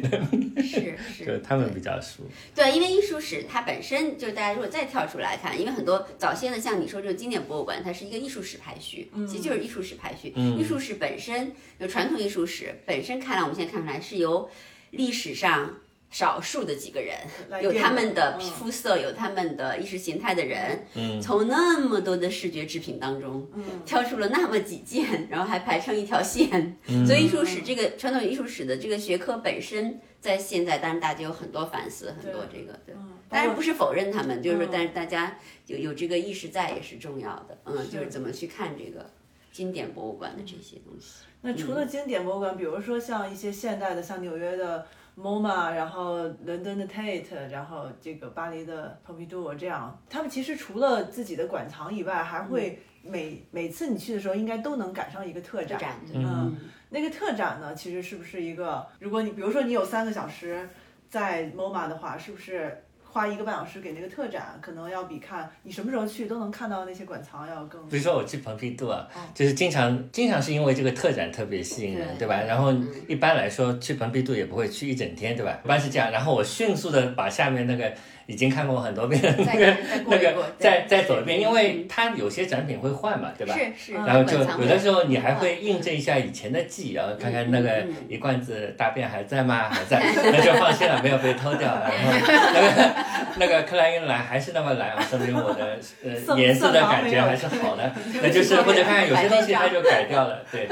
[0.60, 2.22] 是，是， 就他们比较熟。
[2.54, 10.34] 对，对，因为艺术史它本身就是大家如果再跳出来看，因为很多早先的像你说这个经典博物馆，它是一个艺术史排序，其实就是艺术史排序。
[10.36, 14.50] 艺术史本身，就传统艺术史本身看来，我们现在看出来是由
[14.90, 15.74] 历史上
[16.10, 17.16] 少数的几个人，
[17.62, 18.40] 有他们的嗯。
[18.40, 21.20] 肤色，有他们的意识形态的人，嗯。
[21.20, 23.46] 从那么多的视觉制品当中，
[23.84, 26.76] 挑出了那么几件， 然后还排成一条线。
[27.06, 32.94] 所以艺术史这个传统艺术史的这个学科本身，在现在当然大家有很多反思，很多这个对。
[33.28, 39.10] 但是不是否认他们，就是说，但是大家有有这个意识在也是重要的，嗯，就是怎么去看这个
[39.52, 41.24] 经典博物馆的这些东西。
[41.42, 44.86] 那除了经典博物馆，比如说像一些现代的，像纽约的
[45.18, 55.78] MoMA，然后伦敦的 Tate，然后这个巴黎的 Pompidou 这样，他们其实除了自己的馆藏以外，还会每每次你去的时候，应该都能赶上一个特展。
[55.78, 56.54] 展嗯，
[56.90, 60.68] 那个特展呢，其实是不是一个，如果你比如说你有三个小时
[61.08, 62.84] 在 MoMA 的话，是不是
[63.16, 67.80] 花一个半小时给那个特展，可能要比看你什么时候去都能看到那些馆藏要更。
[67.88, 72.42] 比如说我去蓬皮杜啊，就是经常经常是因为这个特展特别吸引人，对对吧？
[72.42, 72.74] 然后
[73.08, 75.58] 一般来说去蓬皮杜也不会去一整天，对吧？
[75.64, 77.90] 一般是这样，然后我迅速的把下面那个
[78.26, 79.76] 已经看过很多遍的那个
[80.08, 83.54] 那个再再走一遍，因为它有些展品会换嘛，对吧？
[83.54, 89.68] 是是，然后就有的时候你还会会印证一下以前的记忆，然后看看那个一罐子大便还在吗？
[89.70, 91.68] 还在， 那就放心了，没有被偷掉。
[91.68, 92.12] 然后
[92.54, 97.92] 那个 那个克莱因蓝还是那么蓝啊，说明我的 呃颜色的感觉还是好的。
[98.22, 100.68] 那就是或者看看有些东西它就改掉了，对，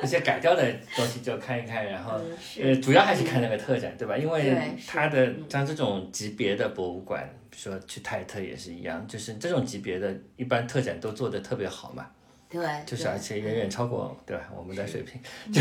[0.00, 0.64] 那些改掉的
[0.96, 2.20] 东西就看一看，然后
[2.60, 4.16] 呃主要还是看那个特展，对吧？
[4.16, 12.06] 因为它的像这种级别的博物馆，比如说去泰特也是一样，就是这种级别的，一般特展都做的特别好嘛。
[12.50, 15.20] 对，就是而且远远超过对吧我们的水平，
[15.52, 15.60] 就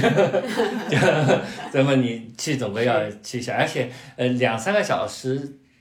[0.89, 0.97] 就
[1.73, 5.37] 那么你去总归要去一下，而且呃两三个小时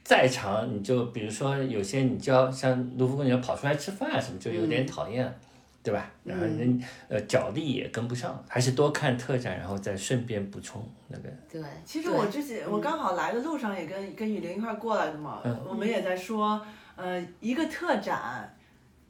[0.07, 5.35] 再长，你就比如说有些你就要像卢浮宫你要跑出来吃饭啊什么，就有点讨厌。
[5.83, 6.11] 对吧？
[6.25, 11.29] 然后人呃脚力也跟不上，还是多看特展，然后再顺便补充那个。
[11.49, 11.62] 对。
[11.85, 16.61] 其实我之前我刚好来的路上也跟跟雨林一块儿过来的嘛，嗯我们也在说，
[16.97, 18.53] 呃，一个特展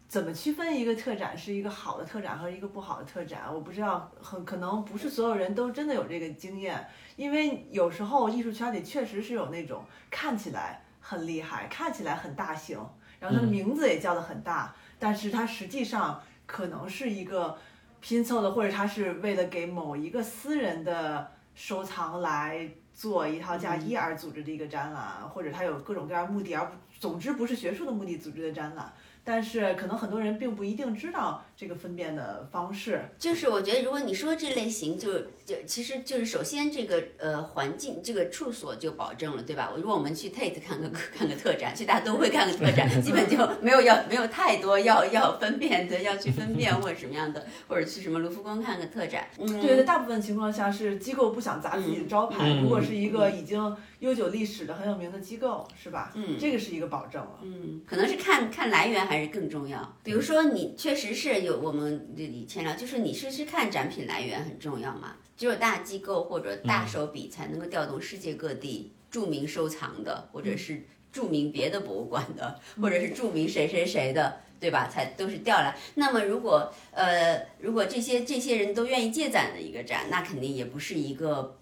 [0.06, 3.44] 怎么区分一个特展是一个好的特展和一个不好的特展？
[3.50, 12.76] 我不知道，很可能不是所有人都真的有这个经验，因为有时候艺术圈里确实是有那种看起来很厉害，看起来很大型，
[13.20, 17.56] 然后他的嗯名字也叫的很大，但是它实际上可能是一个
[18.00, 28.92] 拼凑的，或者它是为了给某一个私人的收藏来做一套嫁衣而组织的一个展览，或者它有各种各样目的，而总之不是学术的目的组织的展览。
[29.26, 33.02] 但是可能很多人并不一定知道这个分辨的方式。
[33.18, 39.72] 就是我觉得，如果你说这类型就，就其实就是首先这个呃环境这个处所就保证了，对吧？
[39.76, 52.48] 如果我们去 Tate 看个 看个特展，去大都会看个特展，基本就没有要没有太多要要分辨的，要去分辨或者什么样的，或者去什么卢浮宫看个特展，嗯，对，大部分情况下是机构不想砸自己的招牌。
[52.50, 56.12] 嗯如果是一个已经悠久历史的很有名的机构，是吧？
[56.14, 57.38] 嗯这个是一个保证了。
[57.42, 59.96] 嗯，可能是看看来源还是更重要。
[60.02, 74.40] 比如说，你确实是有我们以前聊，就是你是是看展品来源很重要嘛，只有大机构或者大手笔才能够调动世界各地著名收藏的，或者是著名别的博物馆的，或者是著名谁谁谁的。
[74.58, 74.88] 对吧？
[74.88, 75.76] 才都是调来。
[75.96, 81.58] 那么如果呃，如果这些这些人都愿意借展的一个展，那肯定也不是一个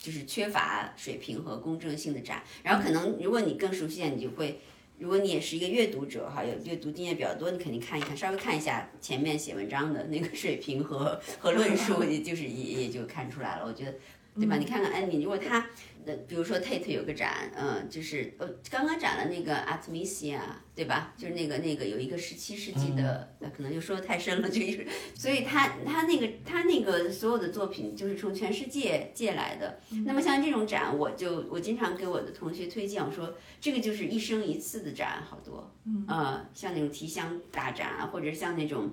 [0.00, 2.42] 就是缺乏水平和公正性的展。
[2.64, 4.58] 然后可能如果你更熟悉点，你就会
[4.98, 13.64] 如果你也是一个阅读者哈，有阅读经验比较多，你肯定看一看，稍微看一下前面写文章的那个水平和 和论述， 也就是也也就看出来了。
[13.66, 13.94] 我觉得，
[14.40, 14.56] 对吧？
[14.56, 15.68] 你看看安妮，如果他，
[16.06, 20.40] 呃，比如说 Tate 有个展，嗯、就是呃刚刚展了那个 Artemisia，
[20.74, 21.12] 对吧？
[21.16, 24.82] 就是那个那个有一个十七世纪的，那，可能就说的太深了，这个艺术，
[25.14, 29.78] 所以他他那个他那个所有的作品就是从全世界借来的。
[30.06, 38.90] 那么像这种展，我就我经常给我的同学推荐，我说这个就是一生一次的展，好多，嗯，呃，像那种提香大展啊，或者像那种，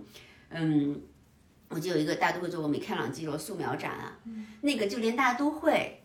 [0.49, 1.01] 嗯，
[1.69, 4.17] 我就有一个大都会做过米开朗基罗素描展啊，
[4.62, 6.01] 那个就连大都会。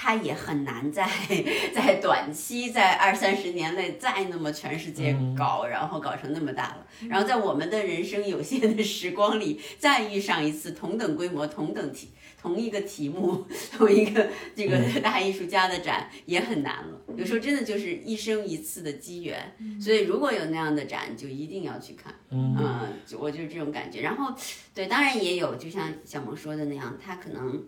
[0.00, 1.04] 它也很难在
[1.74, 6.86] 在短期，在二三十年内再那么全世界搞，然后搞成那么大了。
[7.08, 13.44] 然后在我们的人生有限的时光里，再遇上一次同等规模、同等题、同一个题目、
[13.76, 17.00] 同一个这个大艺术家的展，也很难了。
[17.16, 19.56] 有时候真的就是一生一次的机缘。
[19.80, 22.14] 所以如果有那样的展，就一定要去看。
[22.30, 22.56] 嗯，
[23.04, 24.02] 就我就是这种感觉。
[24.02, 24.34] 然后，
[24.74, 27.66] 对，当然也有，就像小萌说的那样，他可能。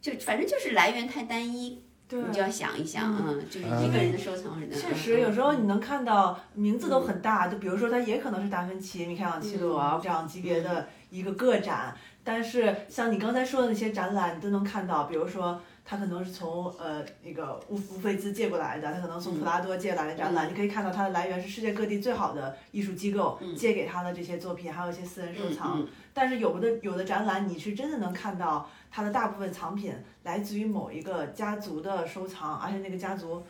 [0.00, 4.82] 就反正就是来源太单一，对你就要想一想，嗯，就是一个人的收藏是这样。
[4.90, 15.60] 确实，有时候你能看到名字都很嗯大，就比如说它也可能是达芬奇、米开朗基罗啊这样级别的一个个展，但是像你刚才说的那些展览，你都能看到，比如说。
[15.84, 25.80] 他可能是从呃那个乌乌菲兹借过来的，他可能从普拉多借来的展览，你可以看到它的来源是世界各地最好的艺术机构借给他的这些作品，还有一些私人收藏。
[25.80, 33.42] 嗯但是有的有的展览，你是真的能看到它的大部分藏品来自于某一个家族的收藏，而且那个家族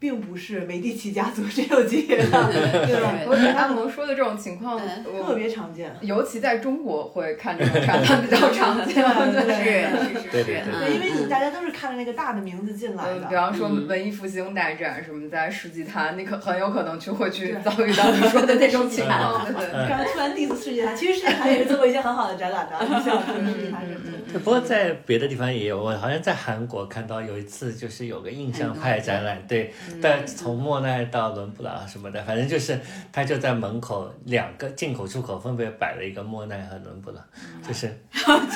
[0.00, 3.14] 并不是美第奇家族这种级别的，对吧？
[3.26, 5.92] 我觉得阿蒙说的这种情况，嗯特别常见。
[6.00, 8.94] 尤其在中国会看这种展览比较常见。
[8.94, 13.40] 对对是是是是，对对对嗯对，因为你大家都是看着那个大的名字进来的，比的。
[13.40, 19.44] 方说文艺复兴大展什么在世纪坛，你可很有可能就会去遭遇到你说的那种 情况。
[19.46, 23.98] 对对刚才突然 diss 世界坛，其实世界坛也是做过一些很好的展览的，你像世纪坛是。
[24.30, 29.72] 对不过在别的地方也有，我好像在韩国看到有一次就是有个印象派展览，对，
[30.02, 32.78] 但从莫奈到伦布朗什么的，反正就是
[33.12, 37.24] 他就在门口两个进口出口分别摆了一个莫奈和伦布朗，
[37.66, 38.46] 就是 from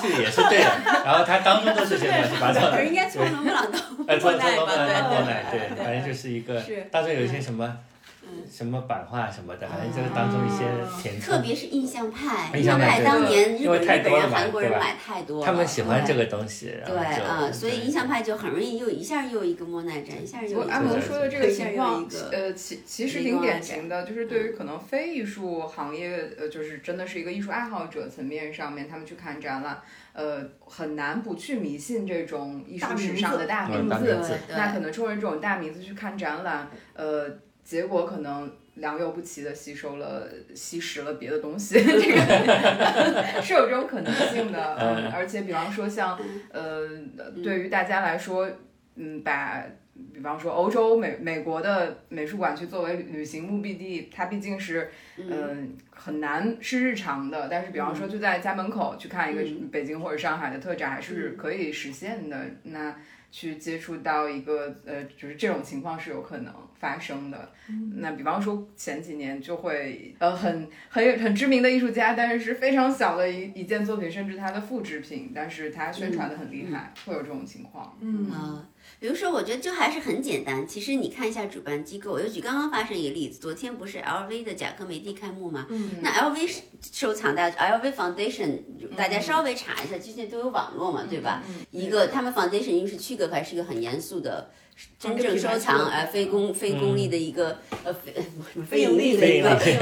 [0.00, 6.88] to 也是对的，然后他当中都是些乱七八糟的应该从伦布朗到莫奈吧，罗曼到莫对奈，对，反正就是一个是。
[6.90, 7.76] 当中有一些什么
[8.50, 10.64] 什么版画什么的，反正就是当中一些
[11.00, 11.32] 填充。
[11.34, 16.18] 特别是印象派，印象派派当年日因为本日本人、太多了嘛对吧韩国人买太多了，他们喜欢这。
[16.18, 20.62] 个东西，对就啊，所以印象派就很容易又一下又一个莫奈展，一下又一个。
[20.68, 29.80] 阿蒙说的这个情况呃，其其实挺典型的，就是对于可能非艺术行业，呃，就是真的是一个艺术爱好者层面上面，他们去看展览，
[30.12, 34.04] 呃，很难不去迷信这种艺术史上的大嗯名字。
[34.12, 37.30] 名字那可能冲着这种大名字去看展览，呃，
[37.68, 44.74] 结果可能良莠不齐的吸收了、吸食了别的东西，这个是有这种可能性的。
[44.80, 46.18] 嗯，而且比方说像
[46.50, 46.88] 呃，
[47.44, 48.50] 对于大家来说，
[48.94, 49.62] 嗯，把
[50.14, 57.48] 比方说欧洲、美美国的美术馆去作为旅行目的地，它毕竟是嗯、很难是日常的。
[57.50, 62.46] 但是比方说就在家门口去看一个北京或者上海的特展，还是可以实现的。
[62.62, 62.96] 那
[63.30, 67.50] 去接触到一个呃，就是这种情况是有可能发生的。
[67.96, 77.96] 那比方说前几年就会呃很很有很知名的艺术家，但是是非常小的一一件作品，甚至他的复制品，但是他宣传的很厉害，会有这种情况。
[78.00, 80.66] 嗯啊，比如说，我觉得就还是很简单。
[80.66, 85.66] 其实你看一下主办机构，我就举刚刚发生一个例子，昨天不是 LV 的贾科梅蒂开幕吗？
[85.68, 88.60] 嗯那 LV 收藏大家 LV Foundation，
[88.96, 91.42] 大家稍微查一下，最近都有网络嘛，对吧？
[91.70, 94.50] 一个他们 Foundation 因为是区隔开，是一个很严肃的。
[94.98, 98.12] 真正收藏呃非公非公利的一个呃非
[98.68, 99.72] 非盈利的一个非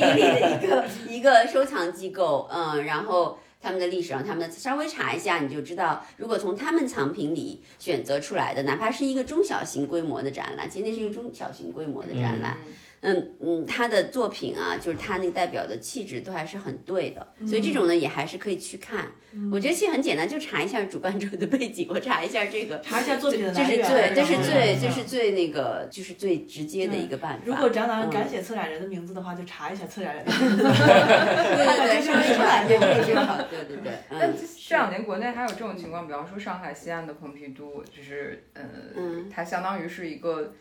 [0.00, 12.56] 盈利的一个一个收藏机构，嗯，然后他们的历史上，他们的稍微查一下，你就知道，如果从他们藏品里选择出来的，哪怕是一个中小型规模的展览，其实那是一个中小型规模的展览。
[12.66, 12.72] 嗯
[13.04, 19.06] 嗯嗯，他的作品啊，就是他那个代表的气质都还是很对的，所以这种呢也还是可以去看。
[19.50, 27.42] 我觉得其实很简单，就查一下主办者的背景，我查一下这个，查一下作品的来这是最，这是最，嗯这是最那个，就是最直接的一个办法。
[27.44, 30.62] 如果展览嗯敢写策展人的名字的话，就查一下策展人的名 字。
[30.62, 33.42] 对对对，稍微查一下这个就好。
[33.50, 38.62] 对对对，嗯，但这这两年国内还有这种情况，比方说上海西岸的蓬皮杜，就是呃，
[38.96, 40.54] 嗯它相当于是一个，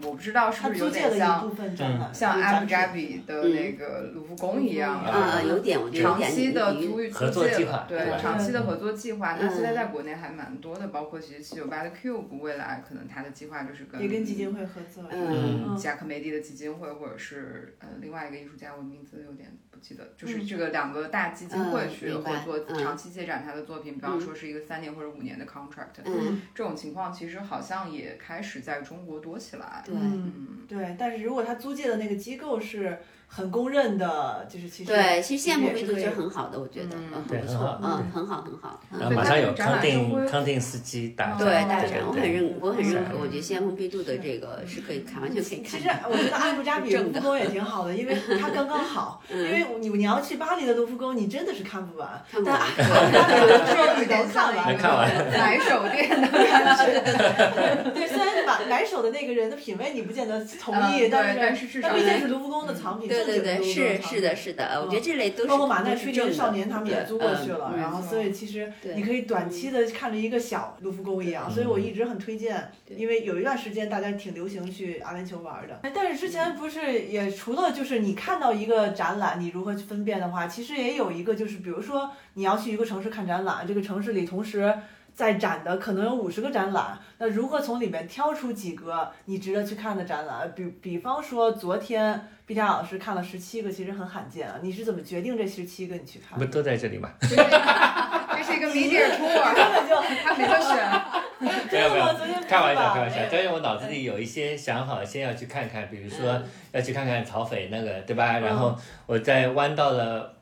[0.00, 15.04] 我不知道是不是有点像像有展示阿布扎比的那个卢浮宫一样，啊啊，有点，我觉得长期的租合租借了作计划，对长期的合作计划，那嗯现在在国内还蛮多的，包括其实七九八的 Cube，未来可能它的计划就是跟也跟基金会合作。
[15.10, 15.76] 嗯嗯。
[15.76, 22.78] 贾克梅蒂的基金会，或者是呃另外一个艺术家，我名字有点不记得，就是这个两个大基金会去合作，嗯。
[22.78, 29.82] 长期借展他的作品，比方说是一个三年或者五年的 contract，嗯，这种情况其实好像也开始在中国多起来。
[29.84, 29.94] 对。
[29.94, 33.00] 嗯，对，但是如果他租借的那个机构是
[33.34, 38.80] 很公认的，就是其实对，其实现在蓬皮杜是很好的，我觉得，嗯，对很不错很好，嗯，很好，很好。
[38.92, 43.12] 嗯然后马上有康定康定斯基大展，对大对展，我很认，我很认可。
[43.14, 45.88] 嗯我觉得现在蓬皮杜的这个是可以看，完全可以看其实。
[46.10, 49.22] 我觉得阿布扎比卢浮宫也挺好的，因为它刚刚好。
[49.32, 52.22] 因为你你要去巴黎的卢浮宫，你真的是看不完。
[52.30, 54.66] 看不完但阿布扎比卢浮宫你能看完。
[54.66, 75.80] 能看完买手店的感觉，对， 虽然买买手的那个人的品味你不见得同意，但是但是至少但毕竟是卢浮宫的藏品，对对对，是是的，是的，我觉得这类都是包括马奈吹牛少年他们也租过去了，嗯然后所以其实你可以短期的看着一个小卢浮宫一样，所以我一直很推荐，因为有一段时间大家挺流行去阿联酋玩的。
[75.82, 84.74] 哎但是之前不是也除了就是你看到一个展览，你如何去分辨的话，其实也有一个就是比如说你要去一个城市看展览，这个城市里同时。
[85.14, 90.50] 在展的可能有五十个展览，那如何从里面挑出几个你值得去看的展览？
[90.54, 94.56] 比比方说昨天毕加老师看了十七个，其实很罕见啊。
[94.62, 96.44] 你是怎么决定这十七个你去看不？
[96.46, 97.10] 都在这里吗？
[97.20, 101.02] 这是这是一个 media tour，根本就他没得选。
[101.70, 102.04] 没有没有
[102.48, 103.18] 开玩笑吧开玩笑。
[103.30, 106.40] 但是我脑子里有一些想好，先要去看看，比如说
[106.72, 108.38] 要去看看曹斐那个，对吧？
[108.38, 110.36] 然后我在弯到了。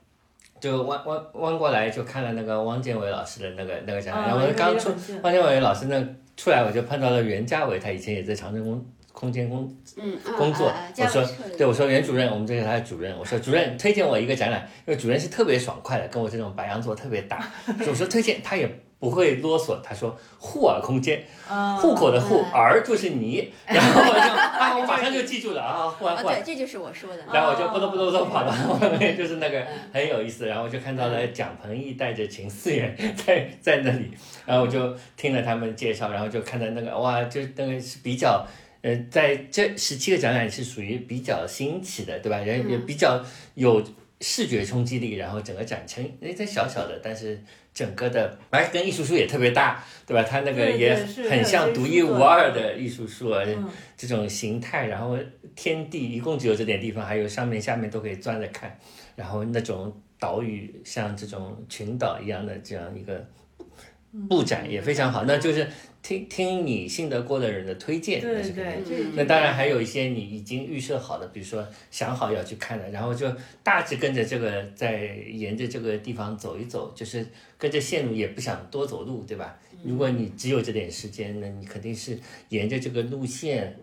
[0.61, 4.91] 就弯弯弯过来，就看了那个汪建伟老师的那个那个展览，啊然后我刚出
[5.23, 6.01] 汪建伟老师那
[6.37, 9.69] 出来，我就碰到了袁家伟，他以前也在长征空空间工
[10.39, 11.25] 工作我说
[11.59, 13.19] 对，我说袁主任，我们这是他的主任。
[13.19, 17.45] 我说主任推荐我一个展览，因为主任是特别爽快的，跟我这种白羊座特别搭。
[17.89, 18.71] 我说推荐，他也
[19.01, 19.81] 不会啰嗦。
[19.83, 23.53] 他说户耳空间，啊户口的户，嗯耳就是你。
[23.67, 26.55] 然后我就啊，我马上就记住了啊，户耳啊，户耳对，。
[26.55, 27.25] 这就是我说的。
[27.33, 30.47] 然后我就咕噜咕噜噜跑到后面，就是那个很有意思。
[30.47, 32.95] 然后我就看到了蒋鹏毅带着秦思远
[33.27, 34.11] 在在那里，
[34.47, 38.47] 然后我就听了他们介绍，然后就看到那个哇，就那个是比较。
[38.83, 42.39] 呃，在这十七个展览是属于比较新奇的，对吧？
[42.39, 43.23] 人也比较
[43.53, 43.85] 有
[44.23, 47.39] 视觉冲击力，然后整个展陈，哎，这小小的，但是
[47.75, 48.69] 整个的，哎。
[48.73, 50.23] 跟艺术书也特别搭，对吧？
[50.23, 50.95] 它那个也
[51.29, 53.35] 很像独一无二的艺术书
[53.97, 55.19] 这种形态，然后
[55.57, 58.79] 天地一共只有这点地方，还有上面下面都可以钻着看，
[59.17, 63.27] 然后那种岛屿像这种群岛一样的这样一个
[64.29, 65.67] 布展也非常好，那就是
[66.03, 73.31] 听听你信得过的人的推荐，那是肯定那当然还有一些你已经预设好的，比如说想好要去看的，然后就
[73.63, 77.25] 大致跟着这个在沿着这个地方走一走，就是
[77.57, 79.57] 跟着线路，也不想多走路，对吧？
[79.85, 83.77] 如果你只有这点时间，那你肯定是沿着这个路线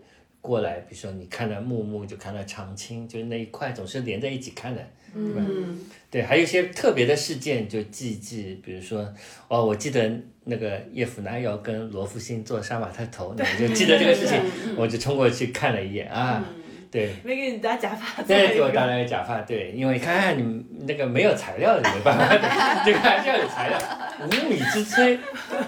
[0.48, 0.80] 过来。
[0.88, 4.82] 比如说你看到木木，就看到长青，就是那一块总是连在一起看的。
[5.14, 5.78] 嗯
[6.10, 9.06] 对，还有一些特别的事件就记一记，比如说，
[9.48, 10.10] 哦，我记得
[10.44, 14.38] 那个叶甫那要跟罗福星做杀马特头，那我就记得这个事情，
[14.76, 16.44] 我就冲过去看了一眼啊，
[16.90, 17.14] 对。
[17.24, 22.34] 没给你搭假发，对，给我搭了个假发，对，因为看看你们那个没有材料的没办法，
[22.84, 23.78] 这个还是要有材料。
[24.20, 25.16] 无米之炊，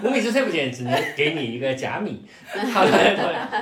[0.03, 2.25] 无米之炊不行，只能给你一个假米。
[2.73, 2.91] 好的，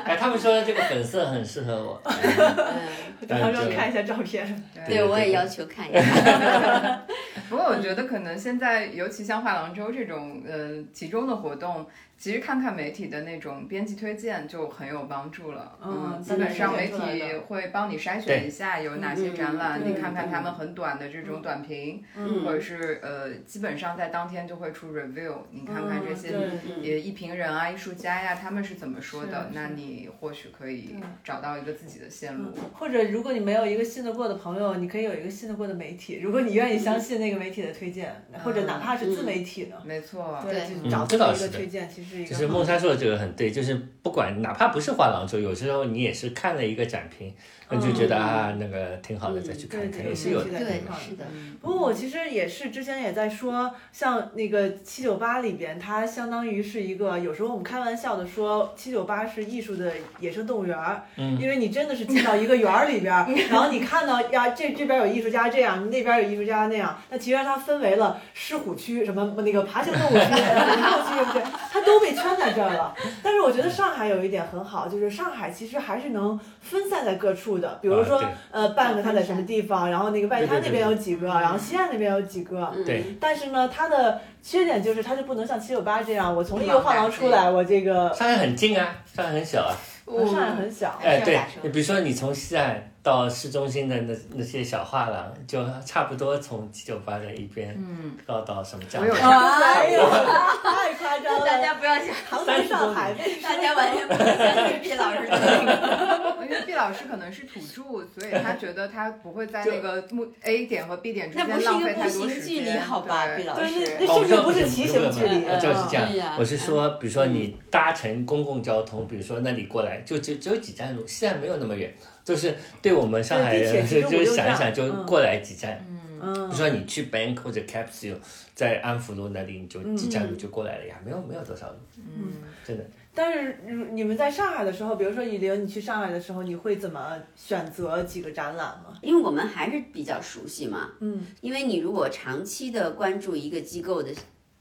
[0.05, 2.01] 哎，他们说这个粉色很适合我。
[2.05, 4.63] 嗯，然后让看一下照片。
[4.87, 6.01] 对，我也要求看一下。
[7.49, 11.85] 不过我觉得可能现在，尤其像画廊周这种呃集中的活动，
[12.19, 15.77] 其实看看媒体的那种编辑推荐就很有帮助了。
[15.81, 26.37] 嗯基本上媒体会帮你筛选一下有哪些展览，你看看他们很短的这种短评，嗯或者是呃基本上在当天就会出 review，你看看这些
[26.81, 32.51] 也艺评人啊、艺术家呀，他们是怎么说的，那你或许可以找到一个自己的线路。
[32.73, 36.19] 或者如果你没有一个信得过的朋友，你可以有一个信得过的媒体。
[36.21, 38.13] 如果你愿意相信那个媒体的推荐，
[38.43, 47.33] 或者哪怕是自媒体的，没错，对，就找嗯这倒是的一个推荐，其实是一个就是孟莎说的这个很对，就是不管哪怕不是画廊周，有时候你也是看了一个展评，
[47.71, 50.49] 你就觉得啊那个挺好的，再去看看对对也是有的。
[50.49, 51.25] 对是的。
[51.61, 71.43] 不过我其实也是之前也在说，像那个七九八里边，它相当于是一个，有时候我们开玩笑的说，七九八是艺术的野生动物园儿，因为你真的是进到一个园儿里边儿， 然后你看到呀，这这边有艺术家这样，那边有艺术家那样，那其实它分为了狮虎区，什么那个爬行动物区、人兽区，对不对？
[71.71, 72.95] 它都被圈在这儿了。
[73.21, 82.71] 但是我觉得上海有一点很好，就是上海其实还是能分散在各处的，比如说、啊呃，半个它在什么地方，然后那个外滩那边有几个，然后西岸那边有几个。
[82.85, 89.75] 对，但是呢，它的缺点就是它就不能像七九八这样，我从一个画廊出来，我这个上海很近啊，上海很小啊。
[90.09, 90.99] 上海很小。
[91.03, 91.39] 哎，对
[91.69, 101.45] 比如说你从西岸到市中心的那那些小画廊，就差不多从七九八的一边，嗯，到到什么江我有边，哎呦，太 夸张了！
[101.45, 106.39] 大家不要想，唐从上海大家完全不能相信毕老师的那个。
[106.43, 107.83] 因为毕老师可能是土著，
[108.19, 112.81] 所以他觉得他不会在那个目 A 点和 B 点之那不是间浪费太多时行距离，间。
[112.81, 113.97] 好吧，对毕老对，师。
[113.99, 116.35] 那那甚至不是骑行距离，哦就是这样。
[116.39, 125.79] 我是说，比如说你搭乘公共交通，比如说那里过来，就只只有几站路，现在没有那么远，就是对我们上海人就其实五六想一想，就嗯过来几站。
[125.87, 128.17] 嗯比如说你去 Bank 或者 Capsule，
[128.53, 132.33] 在安福路那里，你就几站路就过来了呀，没有没有多少路，嗯，
[132.65, 132.83] 真的。
[133.21, 138.97] 但是如你们在上海的时候，比如说雨玲，你去上海的时候，你会怎么选择几个展览吗？
[139.01, 144.09] 因为我们还是比较熟悉嘛，嗯，因为你如果长期的关注一个机构的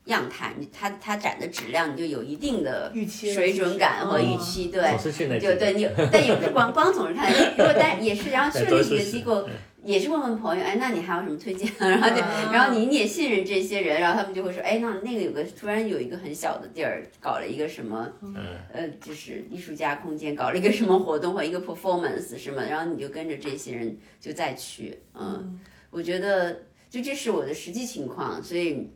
[0.06, 4.90] 样态，你它它展的质量，你就有一定的预期水准感和预期，对。
[4.90, 9.48] 总，是去那就对你，但也不是光光总是看，如果但也是，然后去了几个机构，
[9.84, 11.70] 也是问问朋友，哎，那你还有什么推荐？
[11.78, 12.50] 然后就，啊。
[12.52, 18.34] 然后你你也信任这些人，然后他们就会说，哎，那那个有个突然有一个很小的地儿，搞了一个什么，嗯，
[18.72, 25.58] 呃，就是艺术家空间，搞了一个什么活动或一个 performance 什么，然后你就跟着这些人就再去，嗯，
[25.90, 28.90] 我觉得就这是我的实际情况，所以。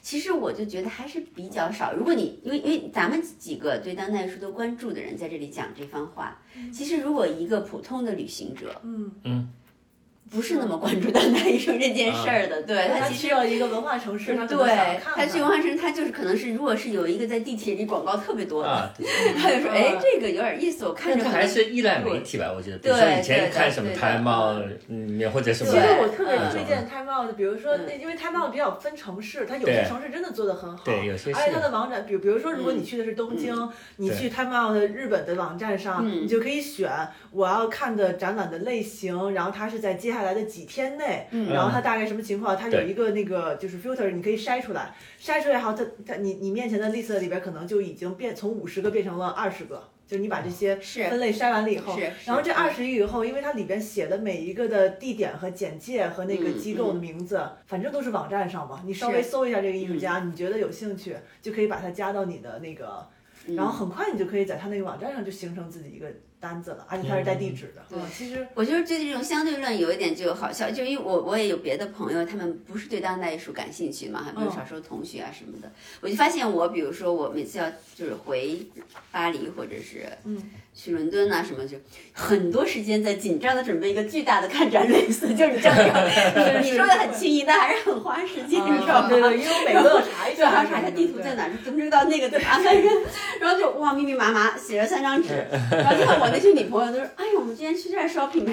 [0.00, 1.92] 其实我就觉得还是比较少。
[1.92, 6.40] 如果你因为因为咱们几个对当代艺术都关注的人在这里讲这番话，
[6.72, 9.12] 其实如果一个普通的旅行者，嗯。
[9.24, 9.48] 嗯，
[10.28, 14.66] 不是那么关注当代艺术这件事儿的，对他其实他去了一个文化城市，对
[14.98, 18.90] 看他去文化城，他就是可能是如果是有一个在地铁里广告特别多的，
[19.38, 33.54] 他就说哎这个有点意思，我看着还是依赖媒体吧，我觉得，比对如说以前对看什么对 Time Out 嗯，或者什么，其实我特别嗯推荐 Time Out 的，比如说，因为 Time Out 比较分城市，它有些城市真的做得很好，对有些是而且它的网站，比比如说，如果你去的是东京，
[33.96, 36.90] 你去 Time Out 的日本的网站上，嗯你就可以选
[37.30, 41.52] 我要看的展览的类型，然后它是在接下来的几天内，嗯。
[41.52, 49.88] 然后它大概什么情况，它有一个那个就是 filter，你可以筛出来，筛出来后，它它你你面前的 list 里边可能就已经变从五十个变成了二十个。
[50.06, 63.04] 就是你把这些分类筛完了以后然后这嗯二十个以后，因为它里边写的每一个的地点和简介和那个嗯机构的名字，反正都是网站上嘛，你稍微搜一下这个艺术家，你觉得有兴趣，就可以把它加到你的那个，
[63.56, 66.06] 然后很快你就可以在他那个网站上就形成自己一个
[66.46, 67.82] 单子了，而且它是带地址的。
[67.88, 75.70] 对，其实我就是对这种相对论有一点就好笑，就因为我我也有别的朋友，他们不是对当代艺术感兴趣嘛，还比如嗯小时候同学啊什么的，
[76.00, 78.64] 我就发现我比如说我每次要就是回
[79.10, 80.40] 巴黎或者是嗯
[80.74, 81.76] 去伦敦啊什么，就
[82.12, 86.04] 很多时间在紧张的准备一个巨大的看展 list，就是你这样，
[86.62, 89.08] 你你说的很轻易，但还是很花时间，你知道吗？
[89.08, 92.58] 对对，因为我每个都要查一 下，还下，要查一下地图在哪儿，怎么知道那个在哪？
[92.58, 92.84] 反正，
[93.40, 95.28] 然后就哇密密麻麻写了三张纸，
[95.70, 98.46] 然后我那些女朋友都说，哎呀，我们今天去这儿 shopping，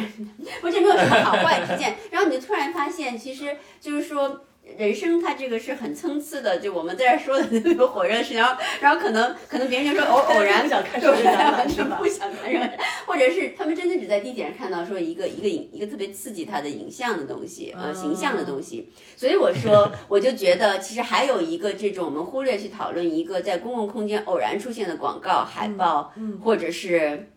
[0.62, 1.96] 我这没有什么好坏之见。
[2.12, 4.46] 然后你就突然发现，其实就是说。
[4.78, 12.70] 人生它这个是很参差的，就我们在这儿说的那个火热的事，然后然后可能可能别人就说偶偶然 不想看，手机展览完全不想看什么，
[13.06, 18.90] 或者是他们真的只在地铁上看到说一个一个影一个特别刺激他的影像的东西，呃，形象的东西。
[19.18, 27.33] 所以我说，我就觉得其实还有一个这种我们忽略去讨论一个在公共空间偶然出现的广告、海报，嗯或者是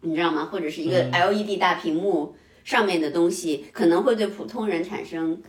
[0.00, 0.48] 你知道吗？
[0.50, 2.34] 或者是一个嗯 LED 大屏幕
[2.64, 5.40] 上面的东西，可能会对普通人产生。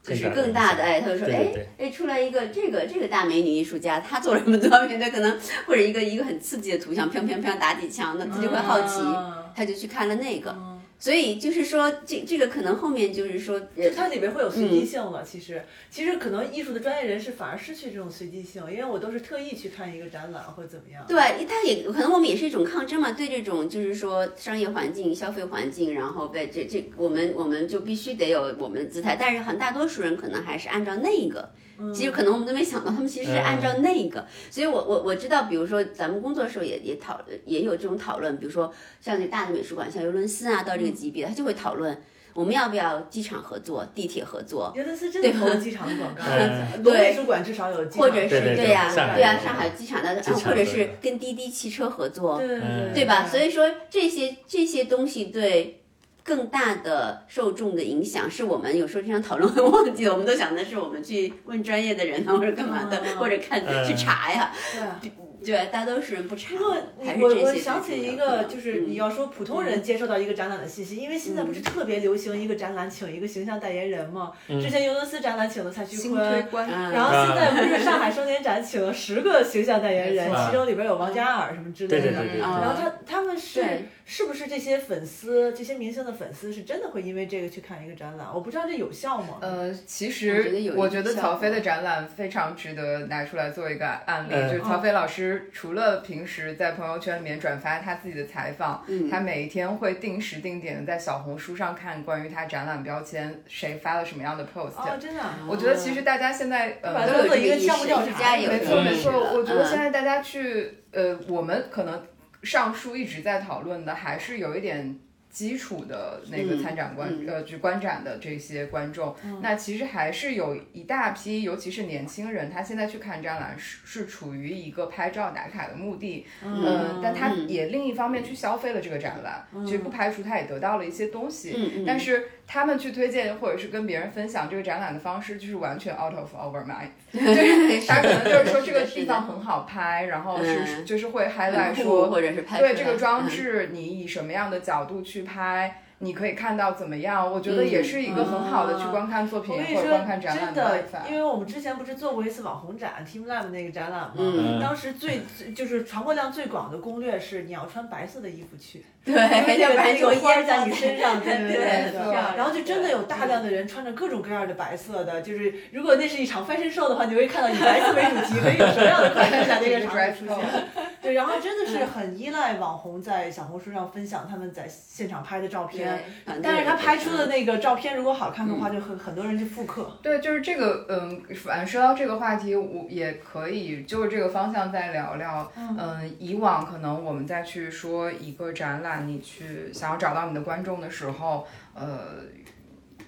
[0.00, 10.56] 就是更更大的哎，他就说哎哎，出来一个这个这个大美女艺术家，她做了什么多方面的可能， 或者一个一个很刺激的图像，砰砰砰打几枪，那他就会好奇，啊他就去看了那个。
[10.98, 15.22] 嗯所以就是说，这这个可能后面就是说，呃它里面会有随机性了。
[15.22, 21.04] 其实，其实可能艺术的专业人士反而失去这种随机性，因为我都是特意去看一个展览或者怎么样。
[21.06, 31.48] 对，它也可能我们也是一种抗争嘛，对这种就是说商业环境、消费环境，然后被这这我们我们就必须得有我们的姿态，但是很大多数人可能还是按照那个。
[31.94, 41.96] 其实可能我们都没想到，他们其实是按照那个，所以我我我知道，比如说咱们工作的时候也也讨也有这种讨论，比如说像那大的美术馆，像尤伦斯啊，到这个级别，他就会讨论
[42.34, 52.60] 我们要不要机场合作、地铁合作，尤伦斯真的投了机场的广告， 嗯龙美术馆至少有机场，或者是对对对呀、上海对呀、有上海机场的，或者是跟滴滴汽车合作，对
[52.94, 53.26] 对吧？
[53.26, 55.82] 所以说这些这些东西对
[56.28, 60.12] 更大的受众的影响，是我们有时候经常讨论会忘记的。
[60.12, 64.52] 我们都想的是我们去问专业的人啊，或者干嘛的，嗯或者看嗯去查呀。
[65.00, 65.10] 对。
[65.48, 66.76] 对，大多数人不查不过，
[67.20, 74.32] 我我想起一个，就是嗯你要说普通人接受到一个展览的信息，因为现在不是特别流行一个展览请一个形象代言人嘛？
[74.46, 82.12] 之前尤伦斯展览请了蔡徐坤，然后现在不是 上海双年展请了十个形象代言人其中里边有王嘉尔什么之类的。
[82.38, 83.64] 然后他他们是
[84.04, 88.26] 是不是这些粉丝，这些明星的粉丝是真的会因为这个去看一个展览？
[88.34, 89.38] 我不知道这有效吗？
[89.40, 94.32] 呃，其我觉得有一实我觉得曹飞的展览非常值得拿出来做一个案例。
[94.32, 104.76] 嗯就是曹飞老师除了平时在朋友圈里面转发他自己的采访，嗯他每一天会定时定点的在小红书上看关于他展览标签谁发了什么样的 post。
[104.76, 105.38] 哦，真的啊。
[105.48, 112.02] 我觉得其实大家现在呃都有一个意识项目调查没错没错，我觉得嗯现在大家去呃，我们可能
[112.42, 114.98] 上述一直在讨论的，还是有一点
[115.30, 117.26] 基础的那个嗯参展观、嗯。
[117.26, 119.14] 呃，就观展的这些观众。
[119.42, 127.48] 那其实还是有一大批，尤其是年轻人，他现在去看展览是是处于一个拍照打卡的目的，嗯，但他嗯。
[127.48, 143.28] 也另一方面去消费了这个展览，其实不排除他也得到了一些东西，但是他们去推荐或者是跟别人分享这个展览的方式，就是完全 out of our mind， 就是他可能就是说这个地方很好拍，然后是嗯就是会 highlight 说或者是拍对这个装嗯。
[143.28, 151.08] 置，你以什么样的角度去拍，你可以看到怎么样，我觉得也是一个很好的去观看作品我跟你说或者观看，展览真的办法，。
[151.08, 154.12] 因为我们之前不是做过一次网红展 Team Lab 那个展览吗？
[154.16, 154.60] 嗯。
[154.60, 170.64] 当时最最就是传播量最广的攻略是你要穿白色的衣服去， 对，因为要不然就那个花儿在你身上， 对对对然后就真的有大量的人穿着各种各样的白色的，就是如果那是一场 fashion show 的话，你会看到以白色为主题，可以有什么样的款式在那个场景出现。
[171.00, 179.98] 对，然后真的是很依赖网红在小红书上分享他们在现场拍的照片，对，但是他拍出的嗯那个照片如果好看的话，就很很多人去复刻。
[180.02, 185.50] 对，就是这个，嗯，反说到这个话题，我也可以就是这个方向再聊聊。
[185.56, 191.98] 嗯，以往可能我们再去说一个展览，你去想要找到你的观众的时候，呃。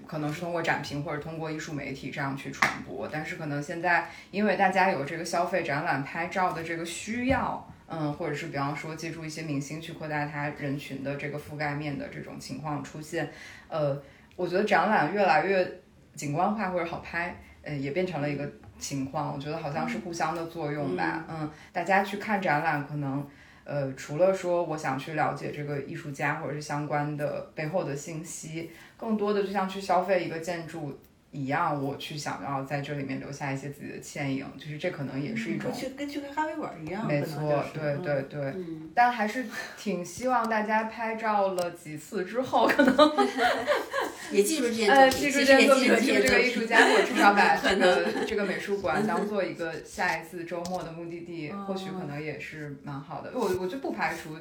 [0.06, 13.28] 可能是通过展评或者通过艺术媒体这样去传播，但是可能现在因为大家有这个消费展览拍照的这个需要，嗯，或者是比方说借助一些明星去扩大他人群的这个覆盖面的这种情况出现，
[13.66, 14.01] 呃，
[14.36, 15.80] 我觉得展览越来越
[16.14, 19.34] 景观化或者好拍，呃，也变成了一个情况。
[19.34, 21.24] 我觉得好像是互相的作用吧。
[21.28, 23.26] 嗯，大家去看展览，可能
[23.64, 30.97] 呃，除了说我想去了解这个艺术家或者是相关的背后的信息，更多的就像去消费一个建筑。
[31.32, 39.46] 一样，我去想要在这里面留下一些自己的倩影，就是这可能也是一种跟去跟去咖啡馆一样，没错就，是对嗯对对，嗯，但还是
[39.78, 43.12] 挺希望大家拍照了几次之后，可能
[44.32, 53.30] 也记住这件呃作品，记住这件作品，记住这个艺术家，或者至少 把这个这个美术馆当 做一个下一次周末的目的地，嗯或许可能也是蛮好的。
[53.34, 54.36] 我我就不排除。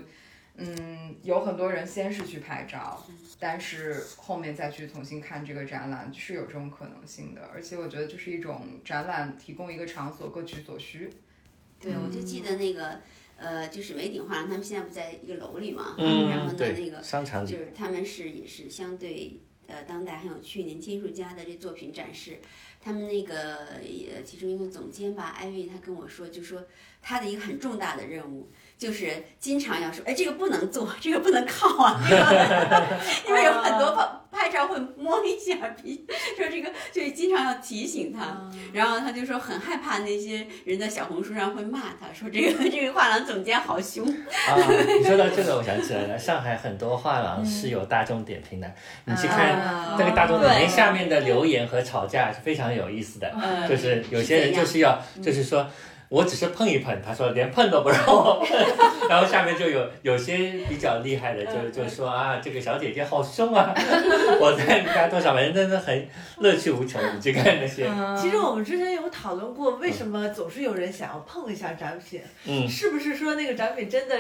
[0.60, 3.02] 嗯，有很多人先是去拍照，
[3.40, 7.50] 但是后面再去重新看这个展览，是有这种可能性的。
[7.54, 11.10] 而且我觉得就是一种展览提供一个场所，各取所需。
[11.80, 13.00] 对，我就记得那个
[13.38, 22.40] 呃，就是梅鼎画廊，他们现在不在一个楼里嘛，嗯然后呢，那个商场里就是他们是也是相对呃当代很有趣年轻艺术家的这作品展示。
[22.82, 26.66] 他们那个呃，其中一个总监吧，艾薇，他跟我说，就说
[27.02, 28.50] 他的一个很重大的任务，
[28.80, 32.88] 就是经常要说，哎，这个不能做，这个不能靠啊，这个
[33.28, 35.54] 因为有很多拍拍照会摸一下
[35.84, 36.06] 鼻，
[36.38, 38.50] 说这个就是经常要提醒他。
[38.72, 44.08] 然后他就说很害怕那些人在小红书上会骂他，说这个这个画廊总监好凶。
[44.08, 44.56] 啊，
[44.98, 48.72] 你说到这个，我想起来了，上海很多画廊是有大众点评的，
[49.04, 55.68] 你去看啊那个大众点评下面的留言和吵架是非常有意思的，嗯就是有些人就是要，就是说。
[56.10, 58.58] 我只是碰一碰，他说连碰都不让我碰，
[59.08, 63.72] 然后下面就有有些比较厉害的就就说啊，这个小姐姐好凶啊，
[64.42, 66.08] 我在你家多少，反正真的很
[66.40, 67.00] 乐趣无穷。
[67.16, 67.88] 你去看那些，
[68.20, 72.20] 其实我们之前有讨论过，为什么总是有人想要碰一下展品？
[72.46, 72.68] 嗯。
[72.68, 74.16] 是不是说那个展品真的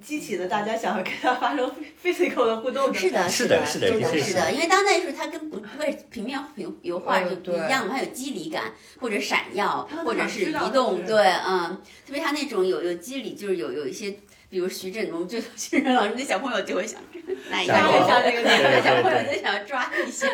[0.00, 1.70] 激起了大家想要跟他发生
[2.02, 2.92] physical 的互动？
[2.94, 11.16] 是的，是的是的的是的，是是的，因为当代艺术它跟不不是平面油油画就不一样，它有肌理感或者闪耀，或者是移动，对，
[11.46, 14.16] 嗯，特别它那种有有肌理，就是有有一些。
[14.56, 16.98] 比如徐振，我们就徐振老师那小朋友就会想
[17.50, 20.26] 哪一个想一下那个哪个小朋友就想要抓一下、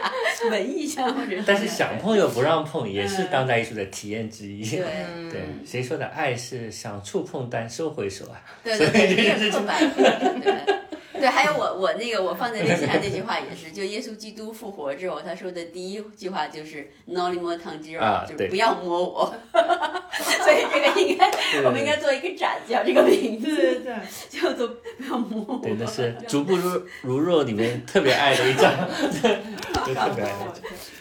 [0.48, 4.62] 闻一下，或者但是想碰又不让碰，也是当代艺术的体验之一。
[4.70, 4.84] 对
[5.28, 8.38] 对，谁说的爱是想触碰但收回手啊？
[8.62, 10.52] 对对对，这是刻板，对。
[11.20, 19.34] 对，还有我我那个我放在微信上那句话也是，就耶稣基督复活之后，他说的第一句话就是 “No more t a n g i r 啊就是不要摸我。
[20.12, 21.30] 所以这个应该
[21.64, 23.94] 我们应该做一个展，叫这个名对字，对对，
[24.28, 25.60] 叫做不要摸我。
[25.62, 28.72] 对，那是《逐步如如若》里面特别爱的一张，
[29.86, 30.50] 就特别爱的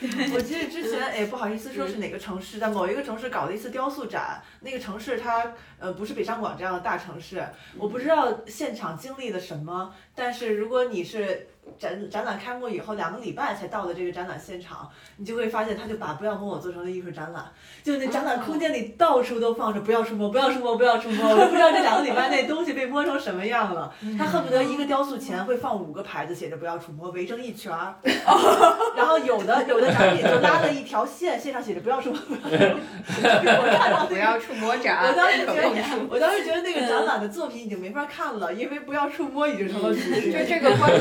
[0.02, 0.34] 一张。
[0.34, 7.46] 我记得之前哎，不好意思说是哪个城市，在某一个城市搞了一次雕塑展，那个城市它呃不是北上广这样的大城市，
[7.78, 9.94] 我不知道现场经历了什么，
[10.24, 11.48] 但是如果你是
[11.78, 17.46] 展展览开幕以后两个礼拜才到的这个展览现场，你就会发现他就把不要摸我做成了艺术展览，
[17.84, 23.94] 就那展览空间里到处都放着不要触摸，不要触摸，不要触摸，我都不知道这两个礼拜内东西被摸成什么样了。
[24.18, 27.96] 他恨不得一个雕塑前会放五个牌子，写着不要触摸，围成一圈儿。
[28.96, 32.20] 然后有的有的展品就拉了一条线，线上写着不要触摸。
[32.44, 40.46] 我看到不要触摸展，我当时觉得，我当时觉得那个展览的作品已经没法看了，因为不要触摸已经成了主就角。
[40.46, 40.92] 这个观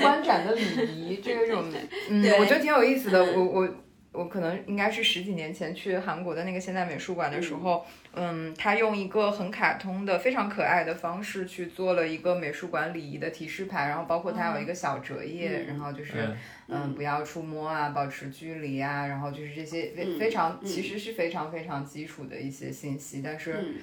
[0.00, 1.64] 观展的礼仪， 这种，
[2.10, 2.38] 嗯，对。
[2.38, 3.22] 我觉得挺有意思的。
[3.24, 3.68] 我我
[4.12, 15.66] 我可能应该是十几年前去韩国的那个现代美术馆的时候，嗯，他用一个很卡通的、非常可爱的方式去做了一个美术馆礼仪的提示牌，然后包括它有一个小折页，嗯。
[15.68, 16.12] 然后就是。
[16.16, 16.36] 嗯。
[16.70, 20.66] 嗯，不要触摸啊，保持距离啊，然后就是这些非嗯非常，嗯。
[20.66, 23.74] 其实是非常非常基础的一些信息，但是嗯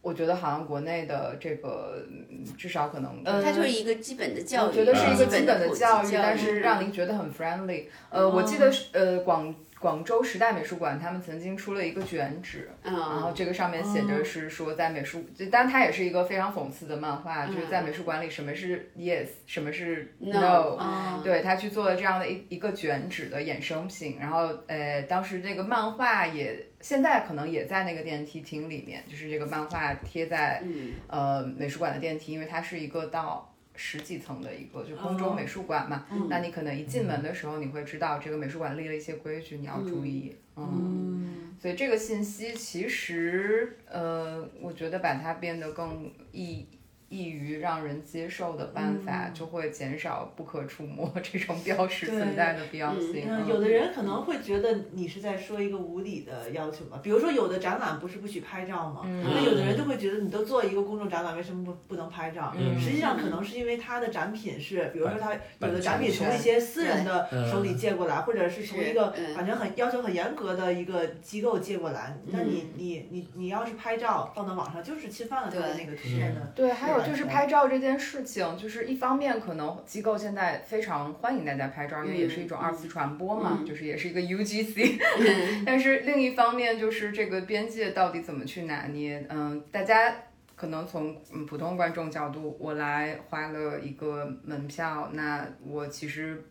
[0.00, 7.84] 我觉得好像国内的这个嗯至少可能，呃，它就是一个基本的教育，我觉得是一个基本的教育，但是让您觉得很 friendly。
[8.08, 20.14] 呃，我记得是呃广广州时代美术馆他们曾经出了一个卷纸，然后嗯，这个上面写着是说在美术，就当然它也是一个非常讽刺的漫画，就是在美术馆里什么是 yes，什么是。
[20.20, 21.22] 嗯。
[21.22, 30.94] 对他去做了这样的一一个卷纸的衍生品，然后呃，当时这个漫画也现在可能也在那个电梯厅里面，就是这个漫画贴在嗯。
[31.08, 36.26] 呃美术馆的电梯，因为它是一个到十几层的一个就宫中美术馆嘛，嗯。
[36.28, 46.66] 那你可能一进门的时候，你会知道这个美术馆立了一些规矩，你要注意，嗯，所以这个信息其实呃，我觉得把它变得更易。
[47.08, 53.24] 易于让人接受的办法，就会减少不可触摸 这种标识存在的必要性。
[53.26, 59.02] 嗯，有的人可能会觉得你是在说一个无理的要求吧，比如说有的展览不是不许拍照吗？
[59.04, 59.24] 嗯？
[59.24, 62.52] 那有的人就会觉得你都做一个公众展览，为什么不不能拍照？
[62.58, 62.78] 嗯？
[62.78, 76.52] 实际上可能是因为他的展品是，比如说他有的展品从一些私人的手里借过来，或者是从一个反正很要求很严格的一个机构借过来，那你你你你要是拍照放到网上，就是侵犯了他的那个图片的。
[76.54, 85.00] 对，还有就是拍照这件事情，就是一方面可能机构现在非常欢迎大家拍照，因为也是一种二次传播嘛，就是也是一个 UGC。
[85.66, 89.26] 但是另一方面就是这个边界到底怎么去拿捏？
[89.28, 90.14] 嗯，大家
[90.56, 96.44] 可能从嗯普通观众角度，我来花了一个门票，那我其实。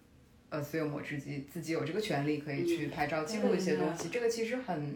[0.50, 4.95] 呃，所有我自己自己有这个权利可以去拍照记录一些东西，这个其实很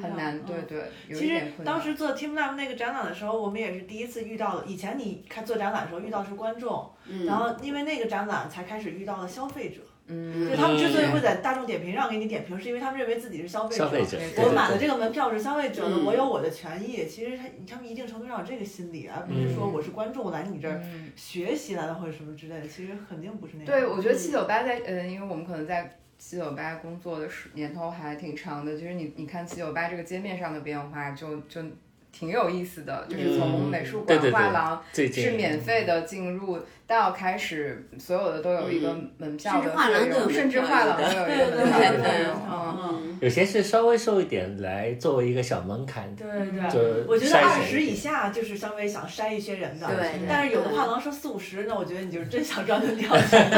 [0.00, 0.78] 很难，对嗯对，
[1.08, 1.66] 有一其实点困难。
[1.66, 4.64] 当时做 Team Lab 那个展览的时候，我们也是第一次遇到了。
[4.66, 9.80] 以前你看做展览的时候遇到是观众，嗯然后因为那个展览才开始遇到了消费者。
[10.06, 13.84] 嗯就他们之所以会在大众点评上给你点评，是因为他们认为自己是消费者。
[13.84, 17.06] 消费者，我买了这个门票是消费者的，嗯我有我的权益。
[17.06, 22.68] 其实他他们一定程度上有这个心理，而不是说嗯我是观众来你这儿嗯学习来了或者什么之类的。
[22.68, 23.66] 其实肯定不是那样。
[23.66, 25.96] 对，我觉得七九八在呃，因为我们可能在
[26.26, 31.60] 七九八工作的时年头还挺长的，就是你你看七九八这个街面上的变化就，就
[32.10, 42.74] 挺有意思的，就是从美术馆、对对对画廊是免费的进入，到开始所有的都有一个门票的甚至画廊费用，都有甚至画廊都有一个对对门票的对费用，嗯。
[42.76, 53.50] 嗯，有些是稍微收一点来作为一个小门槛，对对就我觉得二十以下就是稍微想筛一些人的，对但是有的画廊说四五十，那我觉得你就是真想赚门票钱，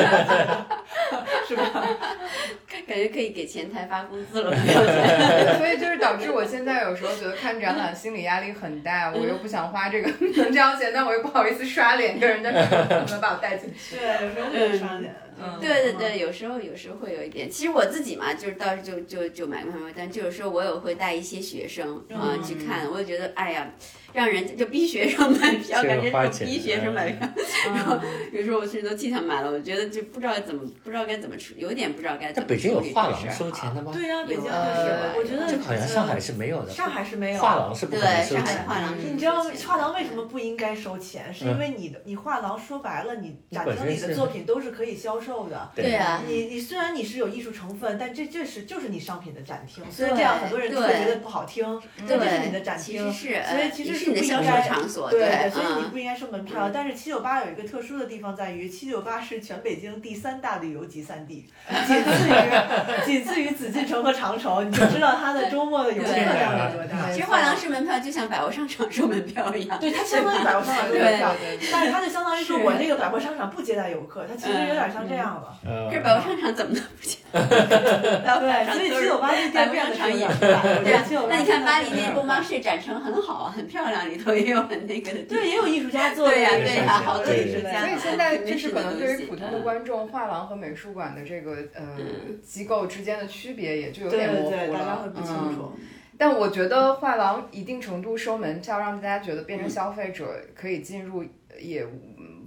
[1.47, 1.65] 是吧？
[2.87, 4.51] 感觉可以给前台发工资了。
[5.59, 13.97] 所以就是导致我现在有时候觉得看展览心理压力很大， 我又不想花这个能交钱，但我又不好意思刷脸跟人家说能不能把我带进去。
[13.97, 15.15] 对，有时候就是刷脸。
[15.39, 17.51] 嗯对对对，有时候有时候会有一点。
[17.51, 23.71] 其实我自己嘛，就是倒是就就就买门票，但就有时候我也会带一些学生啊、嗯去看，我就觉得哎呀，
[24.13, 26.11] 让人就逼学生买票，感觉
[26.45, 27.29] 逼学生买票。
[27.75, 33.91] 然后嗯有时候我甚至都替他买了，我觉得就不知道怎么不知道该怎么处，有点不知道该怎么在北京有处理画廊这事儿收钱的吗？
[33.93, 38.63] 对呀、北京有就是，我觉得这好像上海是没有的，上海是没有画廊是不可能对上海收钱的。
[38.69, 41.33] 画廊是你知道画廊为什么不应该收钱？
[41.33, 45.71] 是因为你的你画廊说白了，你展厅里的作品都是可以销售的。
[45.75, 49.85] 对啊，你你虽然你是有艺术成分，但这这是就是你商品的展厅。
[49.91, 56.71] 虽然这样很多人会觉得不好听，但这是你的展厅，其实是，所以其实是你的销售应该场所，对对，所以你嗯不应该收门票。
[56.73, 61.49] 但是七九八有一个特殊的地方在于，七九八是全北京第三大旅游集散地，
[61.87, 62.33] 仅次于
[63.05, 67.11] 仅次于紫禁城和长城，你就知道它的周末的游客量有多大。
[67.13, 69.79] 其实画廊是门票，就像百货商场收门票一样。
[69.81, 71.35] 对，它相当于百货商场收对门票，
[71.73, 75.59] 但是它就相当于说我那个百货商场不接待游客，它其实有点像这样了。
[75.65, 77.19] 呃这百货商场怎么能不见？
[77.33, 80.63] 对，所以七九八这店变得是有点大。
[80.63, 85.23] 我觉对那你看巴黎那工坊室展成很好啊，很漂亮，里头也有很那个的。
[85.25, 91.97] 对，也有艺术家做的对呀对呀好多艺术家所以现在就是可能对于普通的观众，画廊和美术馆的这个呃
[92.43, 95.13] 机构之间的区别也就有点模对对，糊大家会了。
[95.13, 95.73] 不清嗯，楚。
[96.19, 101.23] 但我觉得画廊一定程度收门票，让大家觉得变成消费者可以进入，
[101.61, 101.87] 也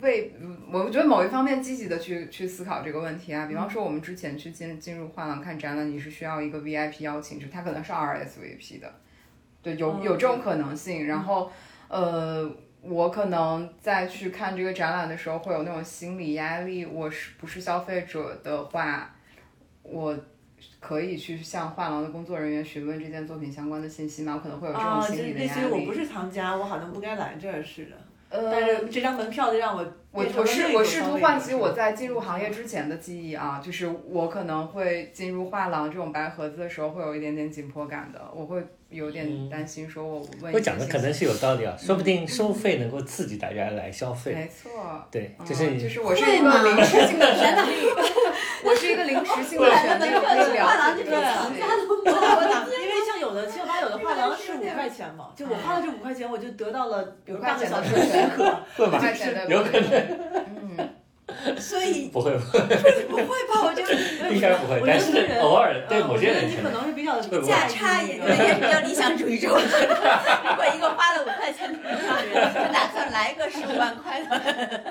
[0.02, 0.34] 为
[0.72, 3.46] 我觉得某一方面积极的去去思考这个问题啊。
[3.46, 8.94] 比方说，我们之前去进进入画廊看展览，你是需要一个 VIP 邀请制，它可能是 RSVP 的，
[9.62, 11.08] 对，有有这种可能性。
[11.08, 11.52] 然后，
[11.88, 12.50] 呃。
[12.82, 16.86] 我可能在去看这个展览的时候，会有那种心理压力。
[16.86, 19.14] 我是不是消费者的话，
[19.84, 20.18] 我
[20.80, 24.36] 可以去向画廊的工作人员询问这件作品相关的信息吗？
[24.36, 25.62] 我可能会有这种心理的类压力。
[25.62, 27.98] 似于我不是藏家，我好像不该来这儿似的。
[28.30, 44.34] 呃，但是这张门票就让我我我试我试图唤起我在进入行业之前的记忆啊，就是我可能会进入画廊这种白盒子的时候会有一点点紧迫感的，我会有点担心，说我问一我讲的可能是有道理啊，说不定收费能够刺激大家来消费。
[44.34, 44.70] 没错，
[45.10, 47.88] 对，嗯就是你就是我是一个临时性的权利，
[48.64, 51.50] 我是一个临时性的权利，我可以了
[54.36, 58.44] 是五块钱嘛，就我花了这五块钱，我就得到了比如半个小时的许可。
[58.78, 59.00] 会吗？
[59.48, 59.90] 有可能
[60.78, 62.62] 嗯，所以不会，不会
[63.08, 63.62] 不会吧？
[63.66, 63.94] 我觉得
[64.34, 69.54] 应该不会我，觉但是得个人偶尔对嗯某我觉得你可些人可能能是比较价差也对，也是比较理想主义者。
[69.54, 69.88] 我觉得，
[70.50, 74.82] 如果一个花了五块钱的人， 就打算来个十五万块的，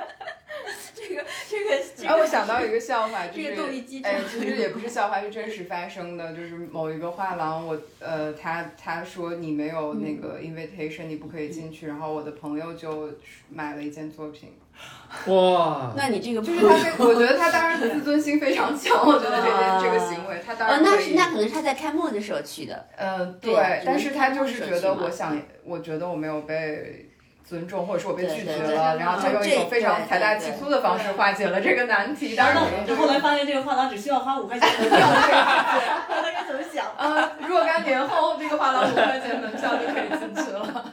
[1.08, 6.32] 这个这个这然后个，我想到一个笑话，就是这个动力机制哎，其实也不是笑话，是真实发生的。
[6.32, 11.86] 就是某一个画廊，我呃，他他说你没有那个 invitation，你不可以进去。
[11.86, 13.10] 然后我的朋友就
[13.48, 14.52] 买了一件作品，
[15.26, 19.06] 哇，那你这个就是他非，我觉得他当然自尊心非常强。
[19.06, 20.82] 我觉得这件这个行为，他当哦，然。
[20.82, 27.06] 那是那可能是他在开幕的时候去的，嗯，对对，但是他就是觉得我想，我觉得我没有被。
[27.48, 32.36] 尊重，或者是我被拒绝了，然后他用一种非常财大气粗的方式化解了这个难题。
[32.36, 36.84] 当然，就后来发现这个画廊只需要花五块钱门 票就可以进去，他该怎么想？
[36.96, 40.84] 啊， 若干年后，这个画廊五块钱门票就可以进去了。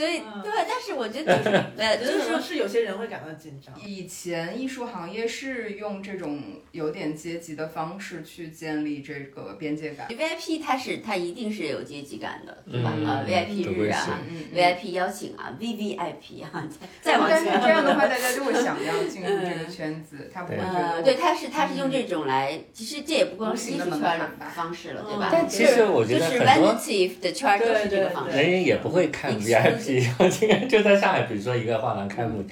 [0.00, 3.74] 所以对，但是我觉得 就是对，就就是是说是有些人会感到紧张。
[3.86, 6.40] 以前艺术行业是用这种
[6.72, 10.08] 有点阶级的方式去建立这个边界感。
[10.08, 12.94] VIP 它是它一定是有阶级感的，对吧？
[12.96, 14.18] 嗯啊，VIP 日啊
[14.54, 16.66] ，VIP 邀请啊，VVIP 啊，
[17.02, 17.60] 再往但是前。
[17.60, 25.28] 这样的话，大家就会想要进入这个圈子，他不会觉呃，得对，他是他是用这种来，其实这也不光是艺术圈的方式了，对嗯吧？
[25.30, 28.36] 但其实我觉就是得很多 vanity 的圈儿都是这个方式。
[28.38, 32.44] 人也不会看 VIP，这个 就在上海，比如说一个画廊开幕，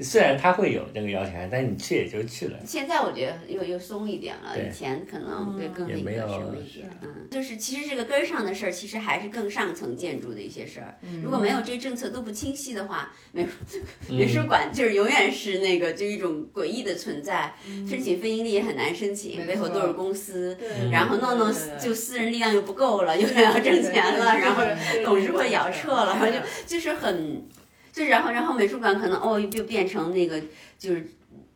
[0.00, 2.58] 虽然他会有这个邀请函，但你去也就去了。
[2.64, 10.94] 现在我觉得又又松一点了，以前可能会更那也没有个什么一点，嗯，就是其实这个根儿上的事儿，其实还是更上层建筑的一些事儿。
[11.22, 13.78] 如果没有这些政策都不清晰的话，美术
[14.08, 17.52] 美术馆就是永远是那个就一种诡异的存在，
[17.88, 24.62] 申请非盈利也很难申请，背后都是公司，对然后弄弄就私人力量又不够了，又要挣钱了，然后
[25.04, 26.34] 董事会也要撤了，然后就
[26.66, 27.46] 就是很，
[27.92, 30.40] 就然后然后美术馆可能哦又变成那个
[30.78, 31.06] 就是。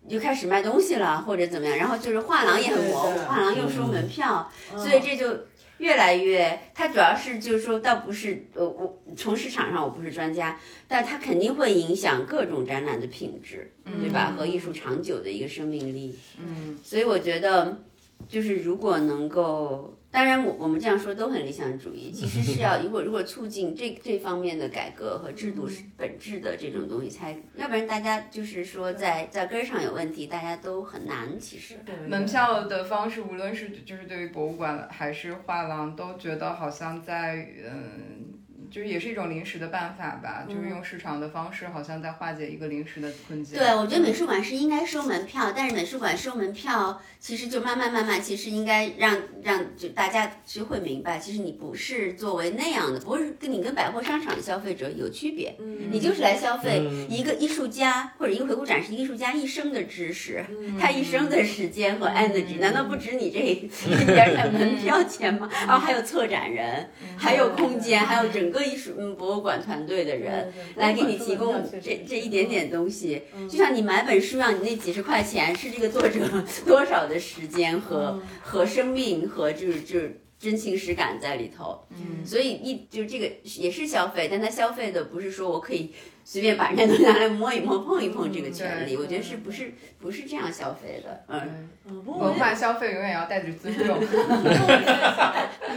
[0.08, 5.38] 又开始卖东西了，或者怎么样，然后就是画廊也很模糊，画廊又收门票，嗯所以这就
[5.76, 10.58] 越来越，它主要是就是说，倒不是呃，我从市场上我不是专家，
[10.88, 14.34] 但它肯定会影响各种展览的品质，对吧？
[14.36, 16.18] 和艺术长久的一个生命力。
[16.38, 17.78] 嗯，所以我觉得，
[18.26, 31.38] 就是如果能够，当然我我们这样说都很理想主义， 其实是要如果如果促进这这方面的改革和制度是本质的这种东西才，要不然大家就是说在在根儿上有问题，大家都很难。
[31.38, 31.76] 其实，
[32.08, 38.39] 门票的方式，无论是就是对于博物馆还是画廊，都觉得好像在嗯。
[38.70, 43.58] 就是也是一种临时的办法吧，就是用市场的方式，好像在化解一个临时的困境。
[43.58, 55.56] 对，我觉得美术馆是应该收门票，但是美术馆收门票，其实就慢慢慢慢，其实应该让让就大家就会明白，其实你不是作为那样的，不是跟你跟百货商场的消费者有区别，
[55.90, 57.10] 你就是来消费嗯。
[57.10, 63.68] 一个艺术家或者一个回顾展示艺术家一生的知识，嗯他一生的时间和 energy，难道不止你这一
[64.06, 65.50] 点点门票钱吗？
[65.66, 70.52] 然后还有策展人，还有空间，还有整个艺术嗯博物馆团队的人。
[70.76, 76.20] 来给你提供这这一点点东西，就像你买本书让你那几十块钱是这个作者
[76.64, 82.24] 多少的时间和和生命和就是就是真情实感在里头，嗯。
[82.24, 85.92] 所以一就这个也是消费，但他消费的不是说我可以
[86.30, 91.68] 随便把人家都拿来摸一摸、碰一碰这个权利，我觉得是不是不是这样消费的，嗯。
[92.06, 93.98] 文化消费永远要带着尊重。
[94.00, 94.06] 你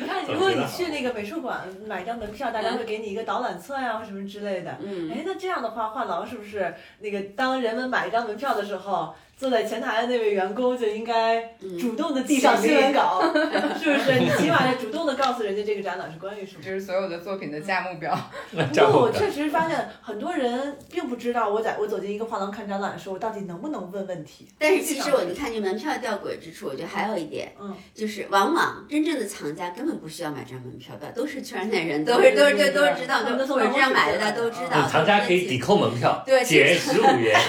[0.05, 4.77] 看，如果你去那个美术馆买张门票，大家会给你一个导览册呀、或什么之类的。
[4.79, 11.41] 嗯哎，那这样的话，画廊是不是那个当人们买一张门票的时候，坐在前台的那位员工就应该
[11.79, 13.21] 主动的递上新闻稿，
[13.81, 14.19] 是不是？
[14.19, 16.63] 你起码要主动的告诉人家这个展览是关于什么。
[16.63, 18.17] 就是所有的作品的价目表，
[18.51, 18.57] 不
[18.91, 24.47] 过我确实发现很多人并不知道，我在我走进一个画廊看展览的时候，我到底能不能问问题。
[24.57, 34.75] 但是其实我就看这门票吊诡之处，我觉得还有一点，嗯，就是往往真正的藏家根本不需要买张门票的，都是圈内人，都是都是对都是知道，都或者这样买的，大家都知道。
[34.75, 37.35] 嗯藏家可以抵扣门票，对减十五元，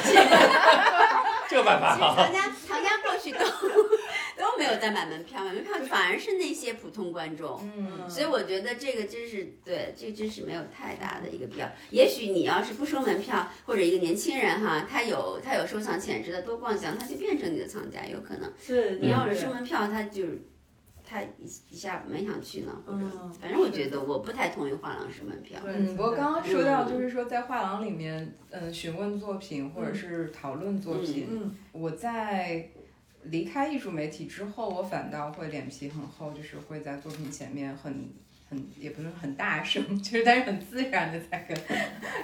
[1.55, 2.33] 这个办法其实好藏。
[2.33, 7.61] 家藏家过去都都没有在买门票，买门票反而是那些普通观众。
[7.77, 11.71] 嗯，所以我觉得这个真是对，这真是没有太大的一个必要。
[11.91, 18.53] 也许你要是不收门票，或者一个年轻人哈，他有他有收藏潜质的，多逛下，他就变成你的藏家，有可能。
[18.61, 20.25] 是你要是收门票，他就
[21.15, 22.73] 他一一下蛮想去呢？
[22.89, 25.61] 嗯反正我觉得我不太同意画廊式门票。
[25.65, 32.69] 嗯，不过刚刚说到，嗯就是说在画廊里面，嗯，询问作品或者是讨论作品，嗯我在
[33.23, 38.11] 离开艺术媒体之后，我反倒会脸皮很厚，就是会在作品前面很
[38.55, 41.57] 很也不是很大声， 就是但是很自然的在跟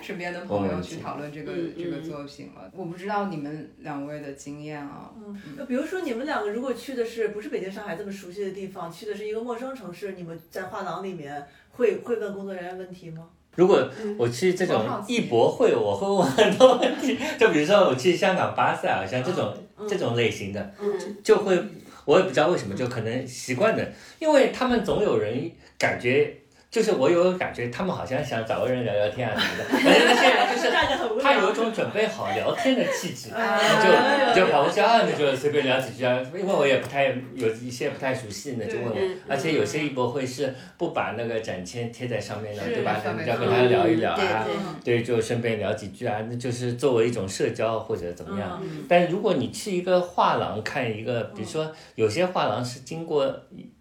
[0.00, 2.70] 身边的朋友去讨论这个、嗯这个作品了。
[2.72, 13.28] 我不知道你们两位的经验啊，嗯比如说你们两个如果去的是不是北京、上海这么熟悉的地方，去的是一个陌生城市，你们在画廊里面会会问工作人员问题吗？
[13.56, 19.88] 如果我去这种艺博会，我会问很多问题，就比如说我去香港、巴塞尔，像这种、嗯。
[19.88, 21.58] 这种类型的，嗯，就会
[22.04, 25.50] 我也不知道为什么，就可能习惯的，因为他们总有人
[25.80, 26.32] 感觉。
[26.70, 30.70] 就是我有感觉，他们好像想找个人聊聊天啊什么的，而且那些人就是。
[31.20, 43.02] 他有一种准备好聊天的气质，就就跑过去啊，那就随便聊几句啊，因为我也不太有一些不太熟悉的就问而且有些艺博会是不把那个展签贴在上面的，对吧？
[43.18, 44.46] 你就要跟他聊一聊啊，
[44.84, 48.60] 对对，就顺便聊几句啊，那就是作为一种社交或者怎么样。
[48.62, 53.26] 嗯但如果你去一个画廊看一个，比如说有些画廊是经过，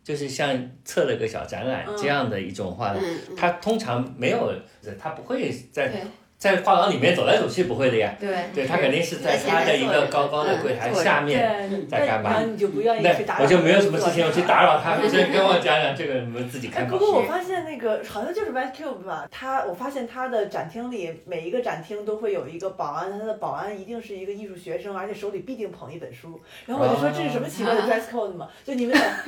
[0.10, 1.96] 就是像策了个小展览嗯。
[1.96, 3.36] 这样的一种画廊，嗯嗯。
[3.36, 4.52] 它通常没有，
[5.00, 6.02] 它不会在对
[6.40, 8.16] 在画廊里面走来走去，不会的呀。
[8.18, 13.44] 对对，他肯定是在他的一个高高的柜台下面对，在干嘛然后你就不愿意那去打扰。
[13.44, 16.98] 我就没有什么事情，我去打扰他，你 先跟我讲讲这个，你们自己哎，看不。
[16.98, 26.40] 过我发现那个好像就是 White Cube 吧，他我发现他的展厅里每一个展厅都会有一个保安，他的保安一定是一个艺术学生，而且手里必定捧一本书。
[26.66, 28.48] 然后我就说这是什么奇怪的 dress code 嘛？
[28.64, 29.04] 就你们俩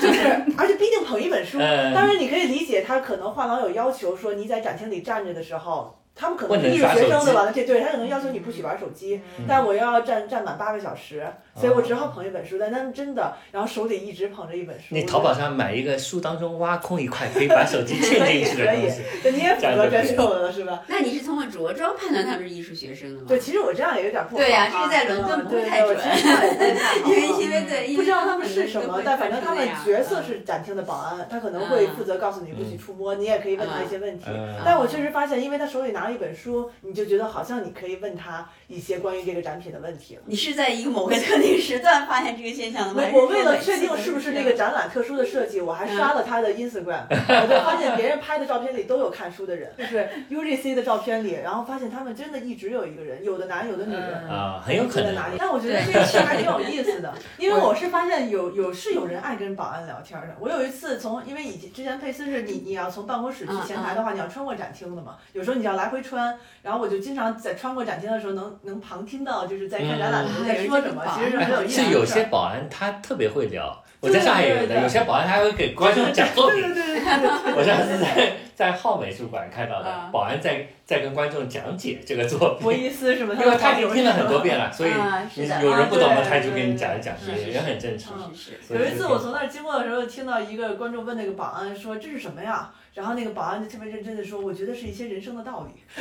[0.00, 0.22] 就是，
[0.56, 1.58] 而且必定捧一本书。
[1.58, 5.98] 嗯当然你可以理解，他可能画廊有要求说你在展厅里站着的时候。
[6.14, 12.56] 他们可能不能是艺术学生的完了，这对他可能要求你不许玩手机，但我要站站满八个小时，所以我只好捧一本书。
[12.58, 14.86] 但他们真的，然后手里一直捧着一本书。
[14.90, 19.02] 你淘宝上买一个书当中挖空一块，可以把手机嵌进去的东西。
[19.22, 20.82] 对，你也符合这样就 dress 可以 code 了是吧？
[20.88, 23.26] 那你是通过着装判断他们是艺术学生的吗？
[23.28, 24.42] 对，其实我这样也有点不好。
[24.42, 25.96] 对呀这是在伦敦不对太准
[27.06, 34.24] 因为因为对，不知道他们是什么，但反正他们角色是是展厅的保安，他可能会负责告诉你不许触摸，你也可以问他一些问题。
[34.28, 40.22] 嗯但我确实发现，因为他手里拿了一本书，你就觉得好像你可以问他一些关于这个展品的问题了。
[40.26, 43.08] 你是在一个某个特定时段发现这个现象的吗？
[43.12, 54.28] 我我为了确定是不是这个展览特殊的设计，我还刷了他的 Instagram， 我就发现别人拍的照片里都有看书的人，就是 UGC 的照片里，然后发现他们真的一直有一个人，有的男有的女人。
[54.28, 55.04] 啊，很有可能。
[55.04, 55.36] 在哪里？
[55.38, 60.34] 但我觉得这个事还挺有意思的， 因为我是发现有有是有人爱跟保安聊天的。
[60.40, 71.84] 我有一次从，因为以前之前佩斯是你你要从办公室去前台的话，你要穿过展厅的嘛，有时候你要来回穿，然后我就经常在穿过展厅的时候能能旁听到就是在看展览的人在说什么，其实是很有意思的。
[71.84, 76.60] 是有些保安他特别会聊，我在上海也有的，有些保安他还会给观众讲作品。
[76.60, 77.54] 对对对对对。
[77.54, 82.84] 我上次在在浩美术馆看到的啊，保安在在跟观众讲解这个作品博品。
[82.84, 83.34] 伊斯什么？
[83.38, 84.90] 因为他已经听了很多遍了， 所以
[85.34, 88.32] 你有人不懂的，他就给你讲一讲，是是也很正常。
[88.70, 95.82] 有一次我从那儿经过的时候，听到一个观众问那个保安说：“这是什么呀？”然后那个保安就特别认真的说：“我觉得是一些人生的道理。”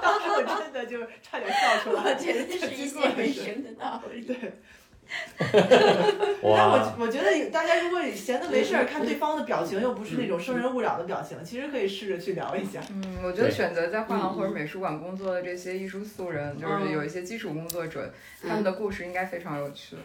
[0.00, 2.02] 当时我真的就差点笑出来。
[2.02, 4.22] 我觉得是一些人生的道理。
[4.22, 4.36] 对。
[5.38, 5.50] 但
[6.42, 12.80] 哇我，我觉得大家如果闲的没事儿看对方的表情，又不是那种生人勿扰的表情，其实可以试着去聊一下。
[12.90, 19.96] 嗯，我觉得选择在画廊或者美术馆工作的这些艺术素人，就是有一些基础工作者，他们的故事应该非常有趣。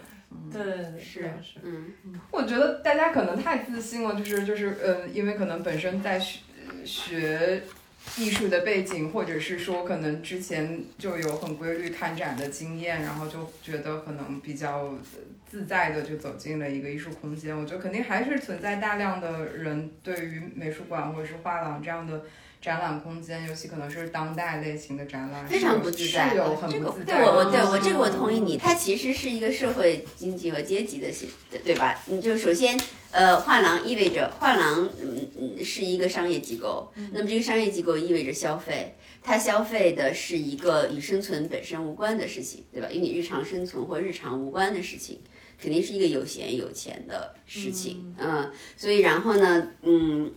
[0.52, 1.60] 对对对，是是。
[1.62, 1.91] 嗯，
[2.32, 6.39] 我觉得大家可能太自信了，就是就是嗯，因为可能本身在学
[6.86, 7.62] 学
[8.18, 14.99] 艺术的背景，或者是说可能之前就有很规律看展的经验，然后就觉得可能比较呃
[15.49, 17.58] 自在的就走进了一个艺术空间。
[17.58, 22.24] 我觉得肯定还是存在大量的人对于美术馆或者是画廊这样的。
[22.62, 27.24] 展览空间，尤其可能是当代类型的展览，非常不自在是有很不自在的。
[27.24, 31.28] 对我我对我这个我同意你，它其实是一个社会经济和阶级的系，
[31.66, 31.99] 对吧？
[32.06, 32.80] 你就首先，
[33.12, 42.89] 呃，画廊意味着画廊嗯嗯是一个商业机构，那么这个商业机构意味着消费，它消费的是一个与生存本身无关的事情，对吧？
[42.91, 45.20] 与你日常生存或日常无关的事情。
[45.62, 50.34] 肯定是一个有闲有钱的事情，嗯，所以然后呢，嗯，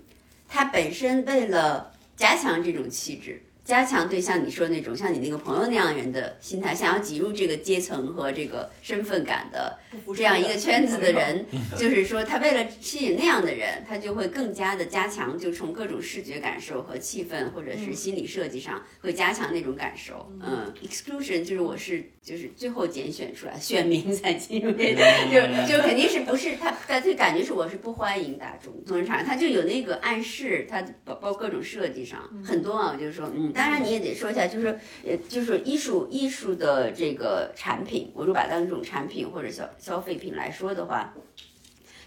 [0.47, 9.79] 它本身为了加强这种气质，加强对像你说那种像你那个朋友那样人的心态，想要挤入这个阶层和这个身份感的
[10.15, 11.47] 这样一个圈子的人，
[11.77, 20.31] 就是说他为了吸引那样的人，他就会更加的加强，就从各种视觉感受和气氛或者是心理设计上会加强那种感受。
[20.43, 41.15] 嗯，exclusion 就是我是就是最后拣选出来选民才进入，就就肯定是不是他他就感觉是我是不欢迎大众同仁场，他就有那个暗示，他包包括各种设计上很多啊，我就是说嗯，当然你也得说一下，就是呃就是艺术艺术的这个产品，我如果把它当一种产品或者消消费品来说的话，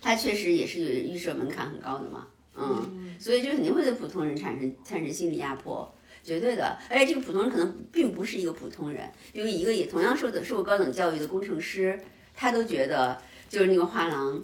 [0.02, 5.94] 它确实也是有预设门槛很高的嘛，嗯，所以就肯定会对普通人产生产生心理压迫。
[6.24, 11.98] 绝对的，而且这个普通人可能并不是一个普通人，因为一个也同样受的受过高等教育的工程师，
[12.36, 13.18] 他都觉得
[13.48, 14.44] 就是那个画廊，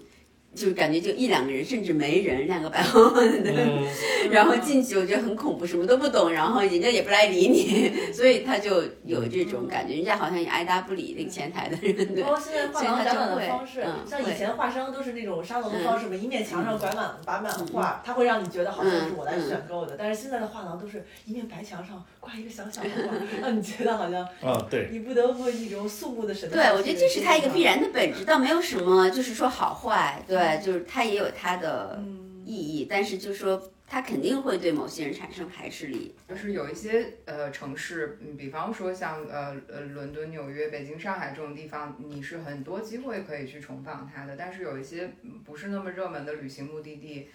[0.56, 3.86] 就是感觉就一两个人，甚至没人，两个白晃晃的，嗯，
[4.32, 12.30] 然后进去我觉得很恐怖，什么都不懂，然后人家也不来理你，所以他就有这种感觉，人家好像也爱答不理那个前台的人，对包。
[12.30, 19.96] 括现在画廊展览的方式像以前画商都是那种沙龙的方式嘛，一面墙上摆满摆满画，他会让你觉得好像是我来选购的。
[19.98, 27.84] 但是现在的画廊都是一面白墙上挂一个小小的画，让你觉得好像啊，对，你不得不一种肃穆的神态对，我觉得这是它一个必然的。
[27.84, 36.14] 的本质，倒没有什么就是说好坏，对，就是它也有它的嗯，意义，但是就是说它肯定会对某些人产生排斥力。
[36.28, 44.36] 就是有一些呃城市，嗯，比方说像呃呃伦敦、纽约、北京、上海这种地方，你是很多机会可以去重访它的。
[44.36, 47.30] 但是有一些嗯不是那么热门的旅行目的地，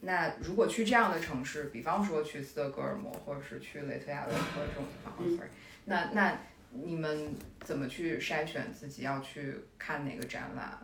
[0.00, 4.84] 那如果去这样的城市，比方说去斯德哥尔摩，或者是去雷特雅未克这种
[5.18, 5.46] 地方、
[5.84, 6.40] 那那
[6.72, 10.78] 你们怎么去筛选自己要去看哪个展览？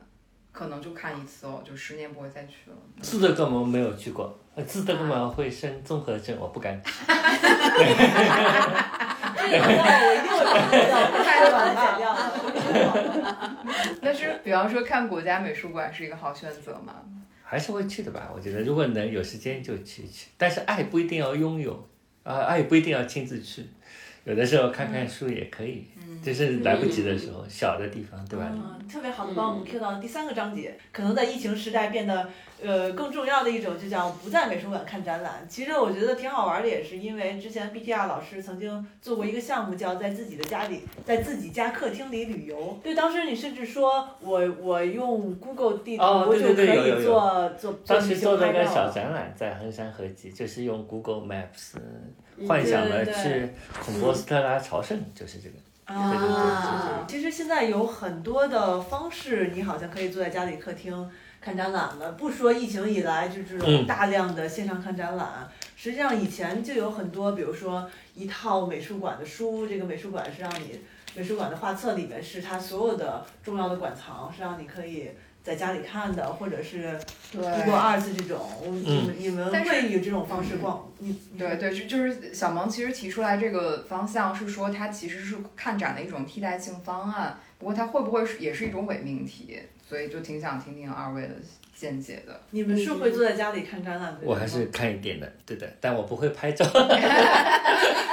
[0.52, 2.76] 可能就看一次哦，就十年不会再去了。
[3.00, 6.92] 自德哥尔摩没有去过，呃斯德哥尔摩会生综合症，我不敢去。
[7.08, 7.14] 这
[9.58, 10.82] 个我一定会剪掉，
[11.24, 12.18] 太短了，剪掉了。
[14.00, 16.94] 但是，比方说看国家美术馆是一个好选择吗？
[17.42, 21.88] 还是会去的吧，我觉得如果能有时间就去一去，但是爱不一定要拥有，
[22.22, 23.66] 啊，爱也不一定要亲自去，
[24.24, 25.84] 有的时候看看书也可以，
[26.22, 28.48] 就是来不及的时候，小的地方，对吧？
[28.52, 32.28] 嗯，特别好的帮我们 Q 到第三个章节，可能在疫情时代变得
[32.62, 35.44] 呃更重要的一种，就叫不在美术馆看展览。
[35.48, 42.78] 其实我觉得挺好玩的，也是因为之前 BTR 老师曾经做过一个项目，叫在自己的家里，在自己家客厅里旅游。
[42.80, 51.74] 对，当时你甚至说我我用 Google 地图就可以做做当时做了一个小展览，在衡山合集，就是用 Google Maps
[52.46, 53.50] 幻想了对对对去
[53.84, 55.54] 孔波斯特拉朝圣，就是这个。
[55.84, 62.12] 啊，其实现在有很多的方式，你好像可以坐在家里客厅看展览了。
[62.12, 65.28] 不说疫情以来就这种嗯大量的线上看展览，
[65.76, 70.80] 实际上以前就有很多，比如说一套美术馆的书，这个美术馆是让你
[71.14, 75.10] 美术馆的画册里面是它所有的重要的馆藏，是让你可以
[75.42, 76.98] 在家里看的，或者是
[77.32, 80.88] 对 Google Arts 这种，我你们你们但会以这种方式逛？
[80.98, 87.38] 你你对对，就就是小萌其实提出来这个方向是说，它其实是看展的一种替代性方案。
[87.58, 89.60] 不过它会不会是也是一种伪命题？
[89.88, 91.34] 所以就挺想听听二位的
[91.74, 92.40] 见解的。
[92.50, 94.20] 你们是会坐在家里看展览的？
[94.22, 96.64] 我还是看一点的，对的，但我不会拍照，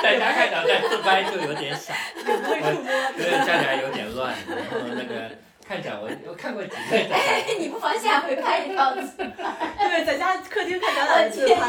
[0.04, 2.92] 在家看展再自拍就有点傻，也 不会触摸。
[3.18, 4.36] 对，家里还有点乱。
[4.48, 5.29] 然后那个
[5.70, 7.20] 看展我我看过几个展，
[7.60, 11.62] 你不妨下回拍一张， 对，在家客厅看展览自拍，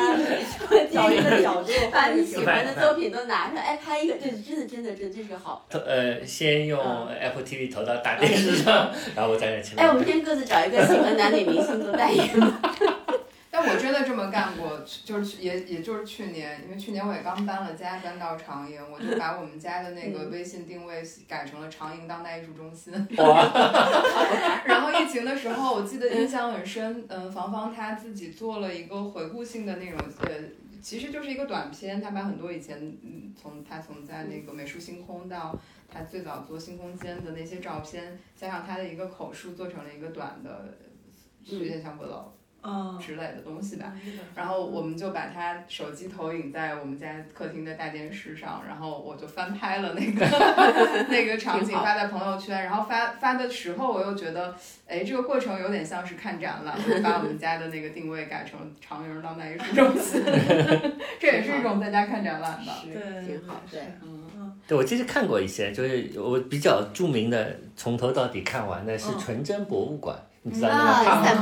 [0.71, 5.67] 我找一个角度，把你喜欢的作品都拿出来，哎，拍一个，这是真的真的真的这是好。
[5.69, 9.93] 投呃，先用 Apple TV 投到大电视上，然后我在那前面哎，我。
[9.93, 12.59] 们先各自找一个喜欢男女明星做代言吧。
[13.63, 22.95] 但我真的这么干过，就是也也就是去年，因为去年我也刚搬了家，搬到长营，我就 把我们家的那个微信定位改成了长营当代艺术中心。
[23.19, 30.31] 哇，然后疫情的时候，我记得印象很深，嗯，房房他自己做了一个回顾性的那种，呃，
[30.81, 35.55] 其实就是一个短片，他把很多以前，嗯，从他从在那个美术星空到
[35.93, 40.79] 他最早做新空间的那些照片，加上他的一个口述，做成了一个短的，
[41.45, 42.40] 有点像 vlog 嗯，
[43.01, 43.93] 之类的东西吧。
[44.35, 50.27] 然后我们就把它手机投影在我们家客厅的大电视上，然后我就翻拍了那个
[51.09, 54.55] 那个场景发在朋友圈，然后发发的时候我又觉得，
[54.87, 60.23] 哎，这个过程有点像是看展览，我就把我们家的那个定位改成长营当代艺术中心，
[61.19, 62.83] 这也是一种在家看展览吧。
[62.85, 71.35] 对，挺好，对，嗯，对我其实看过一些，就是我比较著名的，从头到底看完的是嗯纯真博物馆，你知道那个啊，帕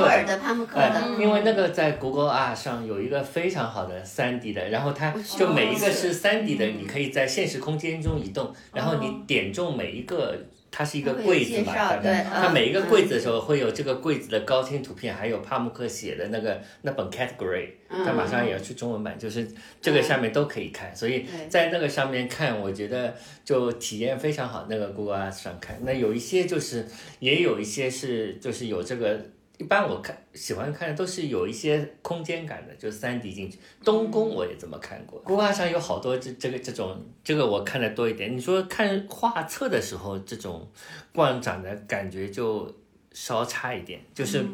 [0.54, 0.80] 慕克的。
[0.80, 8.98] 哎的，，因为那个在 Google Art 上有一个非常好的 3D 的，然后它哦就每一个是 3D 的，你可以在现实空间中移动，然后哦。
[9.00, 10.36] 你点中每一个，
[10.70, 19.48] 它是一个柜子嘛，大概它每一个柜子的时候会有这个柜子的高清图片，还有帕慕克写的那个那本 category，它马上也要去中文版，就是
[19.80, 23.14] 这个上面都可以看，所以在那个上面看，我觉得
[23.44, 24.66] 就体验非常好。
[24.68, 26.86] 那个 Google Art 上看，那有一些就是
[27.20, 29.20] 也有一些是就是有这个。
[29.58, 33.58] 一般我看喜欢看的都是有一些空间感的，就三 D 进去。
[33.84, 38.36] 东宫我也这么看过，Google Art 上有好多这这个这种，这个我看的多一点。
[38.36, 40.66] 你说看画册的时候，这种
[41.12, 42.72] 逛展的感觉就
[43.12, 44.44] 稍差一点，就是，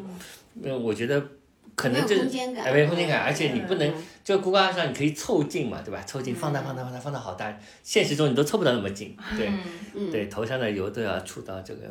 [0.61, 1.23] 嗯，我觉得
[1.75, 2.65] 可能这没有空间感。
[2.65, 3.93] 哎没有空间感，而且你不能嗯
[4.23, 6.01] 就 Google 上你可以凑近嘛，对吧？
[6.05, 9.49] 凑近放大放大放大放大好大，现实中你都凑不到那么近， 对
[9.93, 10.09] 嗯。
[10.11, 11.81] 对，头上的油都要触到这个，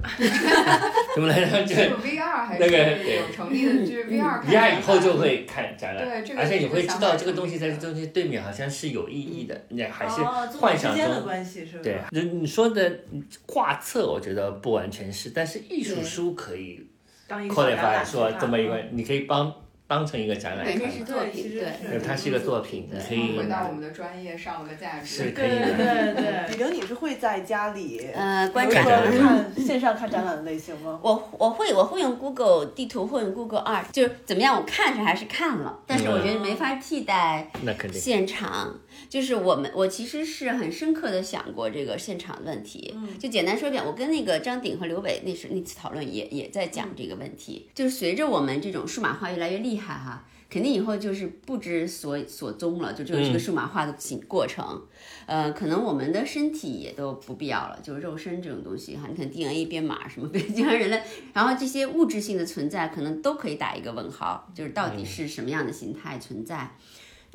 [1.14, 1.64] 怎么来着？
[1.64, 3.16] 这这个个 VR 还那个是对。
[3.16, 10.22] 有诚意的，就是 VR 看 VR 以后就会看展览，对这个而且你会知道这这个东西在这东西对面好像是有意义的，你还是
[10.58, 11.24] 幻想美之间的中。
[11.24, 11.82] 关系是吧？
[11.82, 13.00] 对，就你说的
[13.46, 16.04] 画册，我觉得不完全是，但是艺术对。
[16.04, 16.86] 书可以
[17.26, 19.50] 当一个小展览说这么一个嗯，你可以帮
[19.86, 20.90] 当成一个展览本看嘛。
[20.90, 25.06] 身是作品，对它是一个作品对你可以回到我们的专业上了个价值。
[25.06, 30.98] 是可以对的对对李玲， 你是会在家里呃，观比如展看线上看展览的类型吗？
[31.02, 38.00] 我我会我会用 Google 地图会用 Google Art，就是怎么样，我看是还是看了，但是我觉得没法替代那肯定。
[38.00, 38.74] 现场。
[39.08, 42.94] 就是我们我其实是很深刻的想过这个现场问题。
[43.18, 47.68] 就简单说一遍，我跟那个张鼎和刘伟那时那次讨论也也在讲这个问题。
[47.74, 50.26] 就是随着我们这种数码化越来越厉害哈。
[50.50, 54.82] 肯定以后就是不知所所踪了，就这个这个数码化的进过程，
[55.26, 61.02] 呃，可能我们的身体也都不必要了，就是肉身这种东西哈，你看 DNA 编码什么，就像人类，
[61.32, 66.76] 然后这些物质性的存在可能都可以打一个问号，就是到底是什么样的形态存在。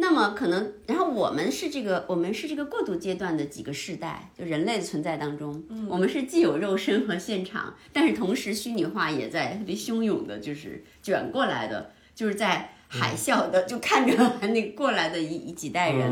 [0.01, 16.09] 那么可能，然后我们是这个，我们是这个过渡阶段的几个世代，就人类的存在当中，我们是既有肉身和现场，但是同时虚拟化也在特别汹涌的，就是卷过来的，就是在海啸的，就看着那过来的一一几代人，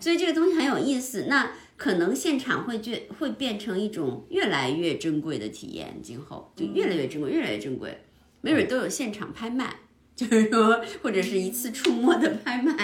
[0.00, 1.26] 所以这个东西很有意思。
[1.28, 7.98] 那可能现场会觉会变成一种越来越珍贵的体验，今后就越来越珍贵，越来越珍贵，
[8.40, 9.76] 没准都有现场拍卖。
[10.16, 12.74] 就是说，或者是一次触摸的拍卖，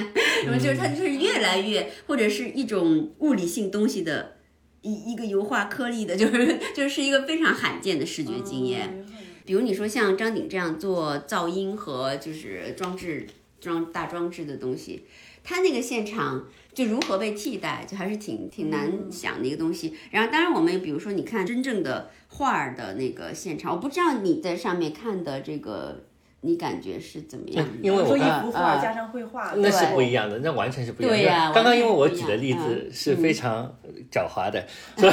[0.44, 4.36] 然后就是它就是越来越，或者是一种物理性东西的
[4.82, 9.06] 一一个油画颗粒的，就是就是一个非常罕见的视觉经验。
[9.46, 13.26] 比如你说像张鼎这样做噪音和就是装置
[13.59, 15.06] 装大装置的东西，
[15.42, 19.94] 它那个现场就如何被替代，就还是挺挺难想的一个东西。
[20.10, 26.04] 然后当然我们比如说你看真正的画儿的那个现场，我不知道你在上面看的这个。
[26.44, 27.64] 你感觉是怎么样？
[27.82, 31.19] 因为我说一幅画加上绘画，那是不一样的，那完全是不一样的。
[31.19, 33.73] 对呀刚刚因为我举的例子是嗯非常
[34.10, 34.66] 狡猾的，
[34.98, 35.12] 所以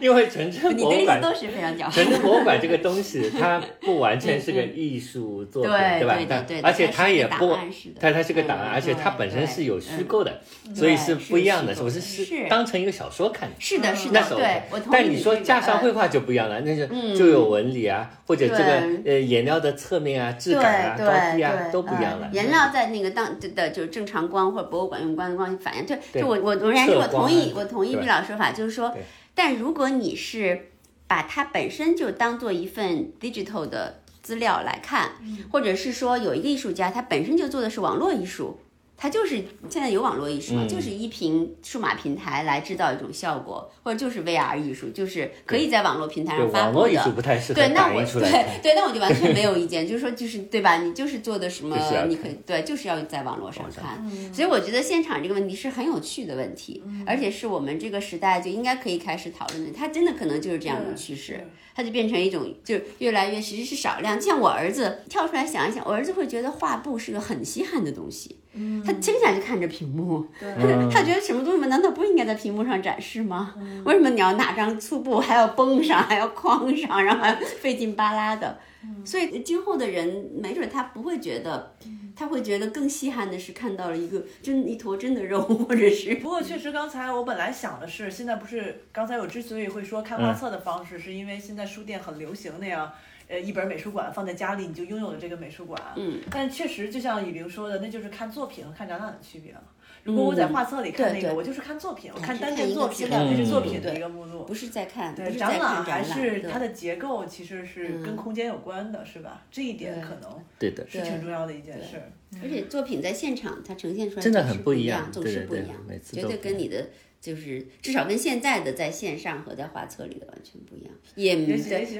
[0.00, 1.92] 因为纯真博物馆意思都是非常狡猾。
[1.92, 5.98] 纯真博物馆这个 东西，它不完全是个艺术作品，吧？
[5.98, 7.56] 对吧但对对而且它也不
[7.98, 10.40] 它它是个档案，嗯而且它本身是有虚嗯构的，
[10.74, 11.74] 所以是不一样的。
[11.82, 13.54] 我是是是当成一个小说看的。
[13.58, 22.30] 是的，是的，对，我同意但你说架上绘画就不一样了，那就嗯就有纹理啊，或者这个呃颜料的侧面啊、质感啊、对高低啊都不一样了呃。
[22.32, 29.02] 颜料在那个当的的就是正常光或者博物馆用光的光反应，对，就我我我仍然是我同意啊我同意毕老师说法，就是说对，
[29.36, 30.70] 但如果你是
[31.06, 38.58] 把它本身就当做一份 digital 的资料来看，嗯或者是说有一个艺术家他本身就做的是网络艺术。
[38.96, 46.80] 它就是现在有网络艺术嘛，嗯就是依凭数码平台来制造一种效果，或者就是 VR 艺术，就是可以在网络平台上发布的。
[46.80, 48.02] 网络艺术不太适合对，那我。
[48.06, 50.78] 对对，那我就完全没有意见，就是说，就是对吧？
[50.78, 51.76] 你就是做的什么
[52.08, 54.02] 你可以对，就是要在网络上看。
[54.32, 59.72] 所以我觉得现场这个问题是很有趣的问题，而且是我们这个时代就应该可以开始讨论的。
[59.76, 64.18] 它真的可能就是这样一种趋势，它就变成一种就越来越其实是少量。
[64.18, 68.36] 就像我儿子跳出来想一想，我儿子会觉得画布是个很稀罕的东西，
[68.84, 73.54] 他生下来就看着屏幕， 嗯他觉得什么东西难道不应该在屏幕上展示吗？
[73.84, 78.58] 为什么你要拿张粗布还要绷上，还要框上，然后还费劲巴拉的？
[79.04, 81.74] 所以今后的人，没准他不会觉得，
[82.14, 92.92] 他会觉得更稀罕的是看到了一个真一坨真的肉，或者是不过确实，刚才我本来想的是，现在不是刚才我之所以会说看画册的方式，是因为现在书店很流行那样，
[93.28, 95.80] 呃，一本美术馆放在家里，你就拥有了这个美术馆。
[95.96, 99.62] 嗯，但确实就像雨玲说的，那就是看作品和看展览的区别了。
[100.04, 104.54] 如果我在画册里看那个，对对我就是看作品，我看单件作品，那是作嗯品的对一个目录不。
[104.54, 109.42] 是在看，对，展览还是它的结构其实是跟嗯空间有关的，是吧？
[109.50, 112.00] 这一点可能对的，是挺重要的一件事。
[112.40, 116.88] 而且作品在现场它呈现出来真的是很不一样，总是不一样，绝对跟你的
[117.20, 120.92] 就是至少跟现在的在线上和在画册里的完全不一样。
[121.14, 121.34] 也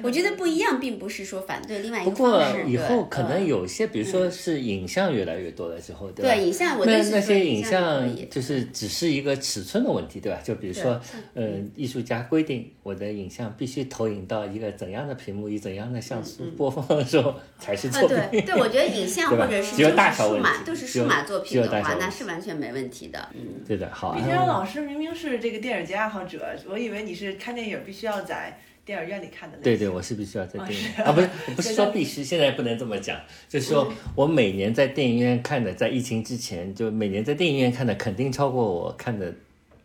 [0.03, 2.65] 我觉得不一样，并不是说反对另外一不过个方式。
[2.71, 6.35] 以后可能嗯有些，比如说是影像越来越多了之后，对吧？
[6.35, 10.41] 对影像，我的那那些影像就是只是一个尺寸的问题，对吧？
[10.45, 11.01] 就比如说，
[11.35, 18.19] 呃，艺术家规定我的影像必须投影到一个怎样的屏幕，以怎样的像素播放的时候才是呃，作品。
[18.33, 23.29] 对对，我觉得影像 或者是只有就是数大小问题码都是数码作品的话，那是完全没问题的。
[23.35, 24.19] 嗯，对的，好啊。
[24.19, 29.59] 毕天老师明明是这个电影节爱好者，我以为你是看电影必须要在电影院里看的。
[29.59, 39.33] 对对，我是必须要在电影院啊，不是 不是说必须，现在不能这么讲，就是说我每年在电影院看的，在疫情之前，就每年在电影院看的，肯定超过我看的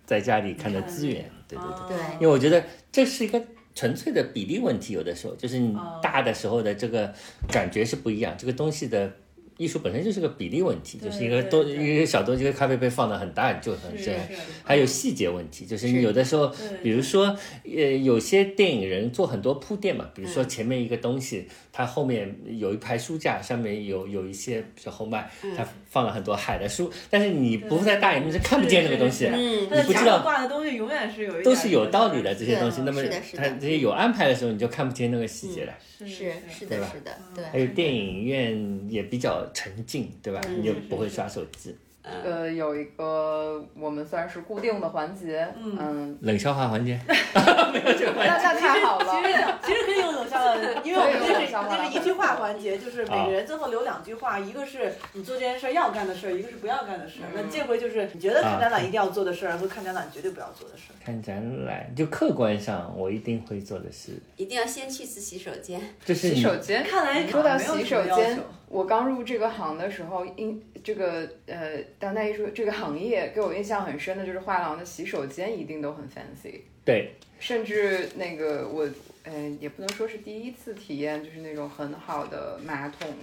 [0.05, 1.29] 在家里看的资源。
[1.47, 3.41] 对对对，对因为我觉得这是一个
[3.75, 7.13] 纯粹的比例问题，有的时候就是你大的时候的这个
[7.49, 9.11] 感觉是不一样，这个东西的。
[9.61, 11.85] 艺术本身就是个比例问题，就是一个多对对。
[11.85, 14.35] 一个小东西，一个咖啡杯放的很大就很是震撼是。
[14.63, 16.51] 还有细节问题，就是你有的时候，
[16.81, 33.03] 比如说，呃，有些电影人做很多铺垫嘛，比如说前面一个东西，它后面有一排书架，上面有有一些比如后麦，它放了很多海的书，但是你不在大荧幕是看不见那个东西，你不知道挂的东西永远是有一都是有道理的这些东西，那么
[33.35, 35.73] 它这些有安排的时候，你就看不见那个细节了。
[35.99, 36.65] 是是是。
[36.65, 37.43] 的，是的，对。
[37.51, 40.39] 还有电影院也比较沉静，对吧？
[40.57, 41.75] 你就不会刷手机。
[42.03, 49.05] 呃，有一个我们算是固定的环节，嗯，冷笑话 环节，那那太好了。
[49.05, 51.77] 其实其实可以用冷笑话， 因为我们可以用那是冷笑话。
[51.77, 57.29] 那是一句话环节，就是每个人最后留两句话，一个是你做这件事儿要干的事儿，一个是不要干的事儿。
[57.35, 60.95] 那这回就是你觉得看展览一定要做的事儿，和看展览绝对不要做的事儿。
[61.05, 65.79] 看展览就客观上我一定会做的事，一定要先去次洗手间。
[66.03, 68.41] 这是洗手间，看来说到没有洗手间求，
[68.71, 78.87] 我刚入这个行的时候，印这个呃当代艺术这个行业给我印象很深的就是画廊的洗手间一定都很 fancy，对甚至那个我
[79.23, 83.13] 呃也不能说是第一次体验，就是那种很好的马桶。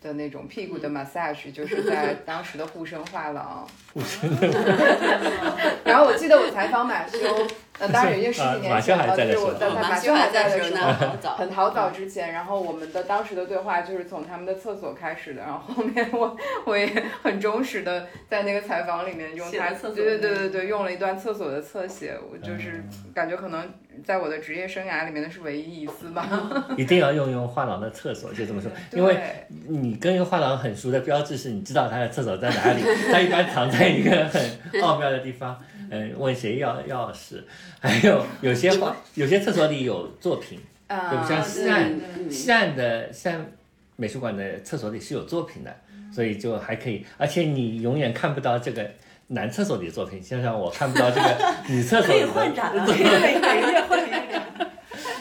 [0.00, 3.68] 的那种屁股的 massage，就是在当时的沪深画廊。
[5.84, 7.18] 然后我记得我采访马修，
[7.78, 16.90] 呃，当然已经十几年前了，就是我在在马马修还在的时候呢，时候，好早，很好早之前，然后我们的当时的对话就是从他们的厕所开始的，然后后面我我也
[17.22, 22.82] 很忠实的在那个采访里面用他厕所对对对对对用了一段厕所的侧写，我就是
[23.14, 23.68] 感觉可能
[24.04, 26.26] 在我的职业生涯里面那是唯一一次吧。
[26.76, 29.18] 一定要用用画廊的厕所，就这么说， 因为
[29.68, 32.82] 你跟一个画廊很熟的标志是你知道他的厕所在哪里，
[33.12, 35.62] 他一般藏在一个很奥妙的地方。
[35.90, 37.42] 嗯，问谁要钥匙？
[37.80, 43.46] 还有有些话，有些厕所里有作品，啊，就像西岸嗯西岸的西岸
[43.96, 45.74] 美术馆的厕所里是有作品的，
[46.12, 48.90] 所以就还可以，而且你永远看不到这个
[49.28, 54.42] 男厕所里的作品，就像我看不到这个女厕所可以里的换展了，可以每每个月换一个展。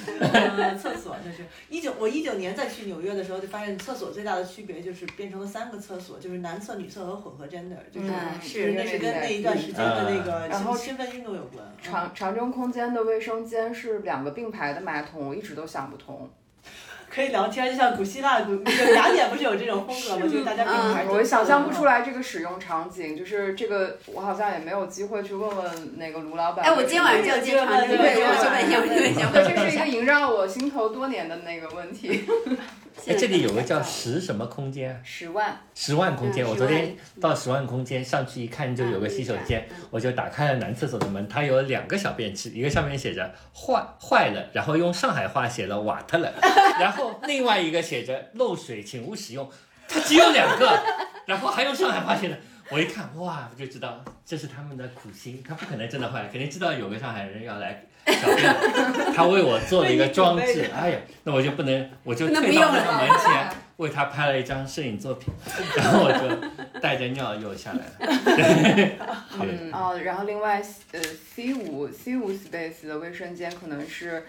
[0.20, 11.66] 呃，厕所就是一九，我一九年再去纽约的时候，就发现厕所最大的区别就是变成了三个厕所，就是男厕、女厕和混合 gender，就是、嗯是那是跟那一段时间的那个然后身份运动有关。
[11.66, 16.28] 嗯长长征空间的卫生间是两个并排的马桶，我一直都想不通。
[17.16, 20.22] 可以聊天，就像古希腊古那个雅典不是有这种风格吗？
[20.22, 21.06] 就是大家并排。
[21.06, 21.86] 我想象不出。
[21.86, 26.66] 来这个使用场景，就是这个，我好像也没有机会去问问那个卢老板。
[26.66, 32.26] 哎，我今天晚上就要进场，对会去问一下，我去问一下，对， 这是一个萦绕我心头多年的那个问题。
[33.08, 35.00] 哎，这里有个叫十什么空间啊？
[35.04, 46.34] 十万，十万空间，嗯我昨天到十万空间上去一看，就有个洗手间，我就打开了男厕所的门，它有两个小便池，一个上面写着坏坏了，然后用上海话写了瓦特了，
[46.80, 49.48] 然后另外一个写着漏水，请勿使用，
[49.88, 50.84] 它只有两个，
[51.28, 52.38] 然后还用上海话写的。
[52.70, 65.32] 我一看，哇，我就知道这是他们的苦心，他不可能真的坏，肯定知道有个上海人要来小便，他为我做了一个装置，哎呀，那我就不能，我就退到那个门前，为他拍了一张摄影作品，
[65.78, 68.22] 然后我就带着尿又下来了。
[68.36, 68.98] 对，
[69.40, 70.60] 嗯哦，然后另外
[70.92, 74.26] 呃 C 五 C 五 space 的卫生间可能是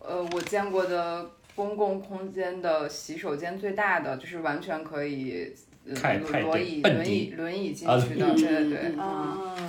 [0.00, 5.54] 呃我见过的公共空间的洗手间最大的，就是完全可以。
[5.88, 8.92] 呃派派对轮椅蹦轮椅迪轮椅进啊去的，嗯对对对，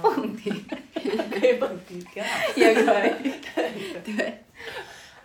[0.02, 0.50] 蹦迪
[1.40, 2.30] 可以蹦迪，挺好。
[2.56, 3.32] 也可以。
[4.16, 4.44] 对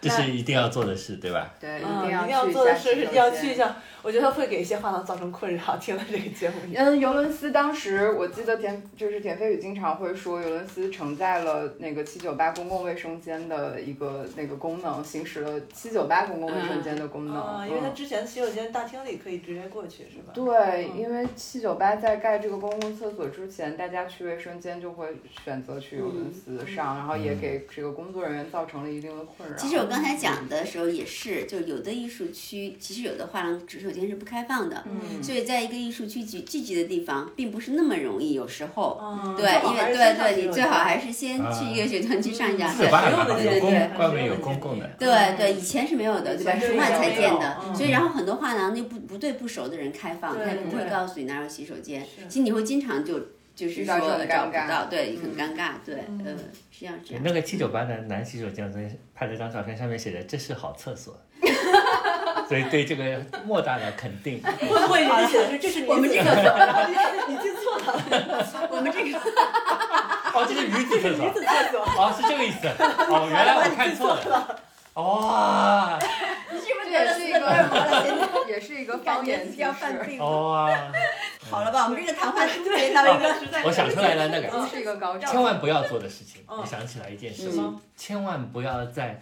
[0.00, 1.54] 这是一定要做的事，对吧？
[1.60, 5.76] 对，一嗯，定要一定要去做的事是要去一下，我觉得会给一些画廊造成困扰。
[5.76, 17.36] 听了这个节目，嗯，尤伦斯当时我记得田就是田飞宇经常会说，尤伦斯承载了那个七九八公共卫生间的一个那个功能，行使了七九八公共卫生间的功能。
[17.36, 20.32] 啊，因为它嗯之前洗手间大厅里可以直接过去，是吧？
[20.34, 25.06] 对，嗯因为七九八在盖这个公共厕所之前，大家去卫生间就会
[25.44, 29.56] 选择去尤伦斯上，然后也给这个工作人员造成了一定的困扰。
[29.56, 38.98] 其实我刚才讲的时候也是，就有的艺术区其实有的画廊洗手间是不开放的，嗯所以在一个艺术区聚聚集的地方，并不是那么容易，有时候。
[39.02, 42.72] 嗯对，因为对对，你最好还是先去一个学团去上一下。
[42.76, 46.52] 这吧实用的有公对对外面有公共的，对对，以前是没有的，对吧？
[46.54, 53.18] 以前是书漫才建的，嗯所以然后很多画廊那不不对不熟的人开放，他也不会告诉你哪有洗手间，其实你会经常就
[53.54, 53.98] 就是说
[54.28, 56.32] 找不到，对，很嗯尴尬，对，呃，
[56.70, 57.22] 是要这样。
[57.24, 61.18] 那个七九八的男洗手间，我昨天拍了张照片，上面写着“这是好厕所”，
[62.48, 64.42] 所以对这个莫大的肯定。
[64.42, 66.24] 会不会你写的是这是我们这个
[67.28, 69.18] 你记错了，我们这个
[70.34, 71.82] 哦，这是女子厕所，女子厕所。
[71.82, 72.66] 哦，是这个意思。
[72.68, 74.60] 哦， 原来我看错了。
[74.94, 75.98] 哇，
[76.50, 80.24] 你是不是觉得也是一个也是一个方言要犯，病了。
[80.26, 80.70] 哇，
[81.50, 85.26] 好了吧，我们这个谈话是不是可以到一个实在我想出来了，那个都是一个高招。
[85.30, 89.18] 千万不要做的事情，嗯我想起来一件事情，千万不要在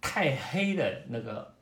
[0.00, 1.52] 太黑的那个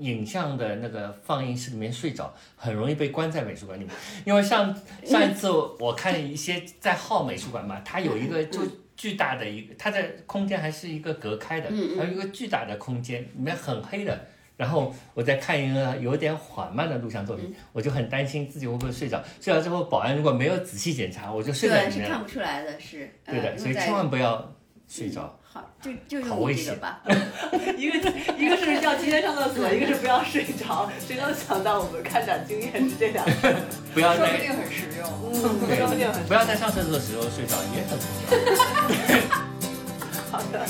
[0.00, 3.94] 影像的那个放映室里面睡着，很容易被关在美术馆里面。
[4.24, 4.74] 因为上
[5.04, 8.60] 上一次我看一些在浩美术馆嘛，它有一个就
[8.96, 14.26] 巨大的一个，它的空间还是一个隔开的，还有一个巨大的空间，里面很黑的。
[14.56, 19.24] 然后我在看一个有点缓慢的录像作品，我就很担心自己会不会睡着。
[19.40, 22.06] 睡着之后，保安如果没有仔细检查，我就睡在对，里面了。
[22.06, 23.10] 是看不出来的，是。
[23.24, 24.54] 呃对的，所以千万不要
[24.86, 25.39] 睡着。
[25.52, 27.00] 好，就就用你这个吧。
[27.76, 27.98] 一个
[28.38, 30.88] 一个是要提前上厕所，一个是不要睡着。
[31.04, 33.56] 谁能想到我们看展经验是这两个？
[33.92, 35.10] 不要在 说不定很实用。
[35.26, 35.42] 嗯，
[35.76, 38.30] 说不定很不要在上厕所的时候睡着，也很重要。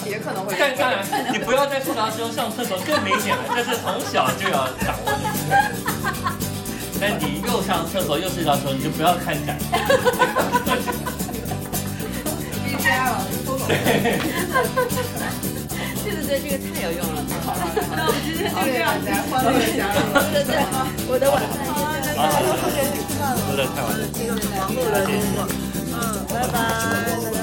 [0.07, 5.19] 也可能会但当然，你不要在睡着的时候上厕所更明显了，这是从小就要掌握的。
[6.99, 9.59] 但你又上厕所又睡着的时候，你就不要看展。
[16.03, 17.17] 对对对，这个太有用了。
[17.45, 17.55] 好，
[17.97, 19.81] 那我们今天就这样，大家欢乐一下。
[20.33, 20.53] 对对对，
[21.09, 21.53] 我的晚饭
[22.03, 24.03] 就到好好好，说的太晚了。
[24.59, 25.39] 忙碌的工作。
[25.93, 25.95] 嗯，
[26.29, 27.41] 拜拜，拜拜。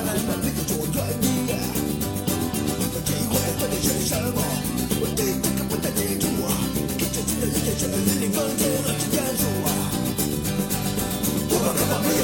[11.89, 12.23] 我们有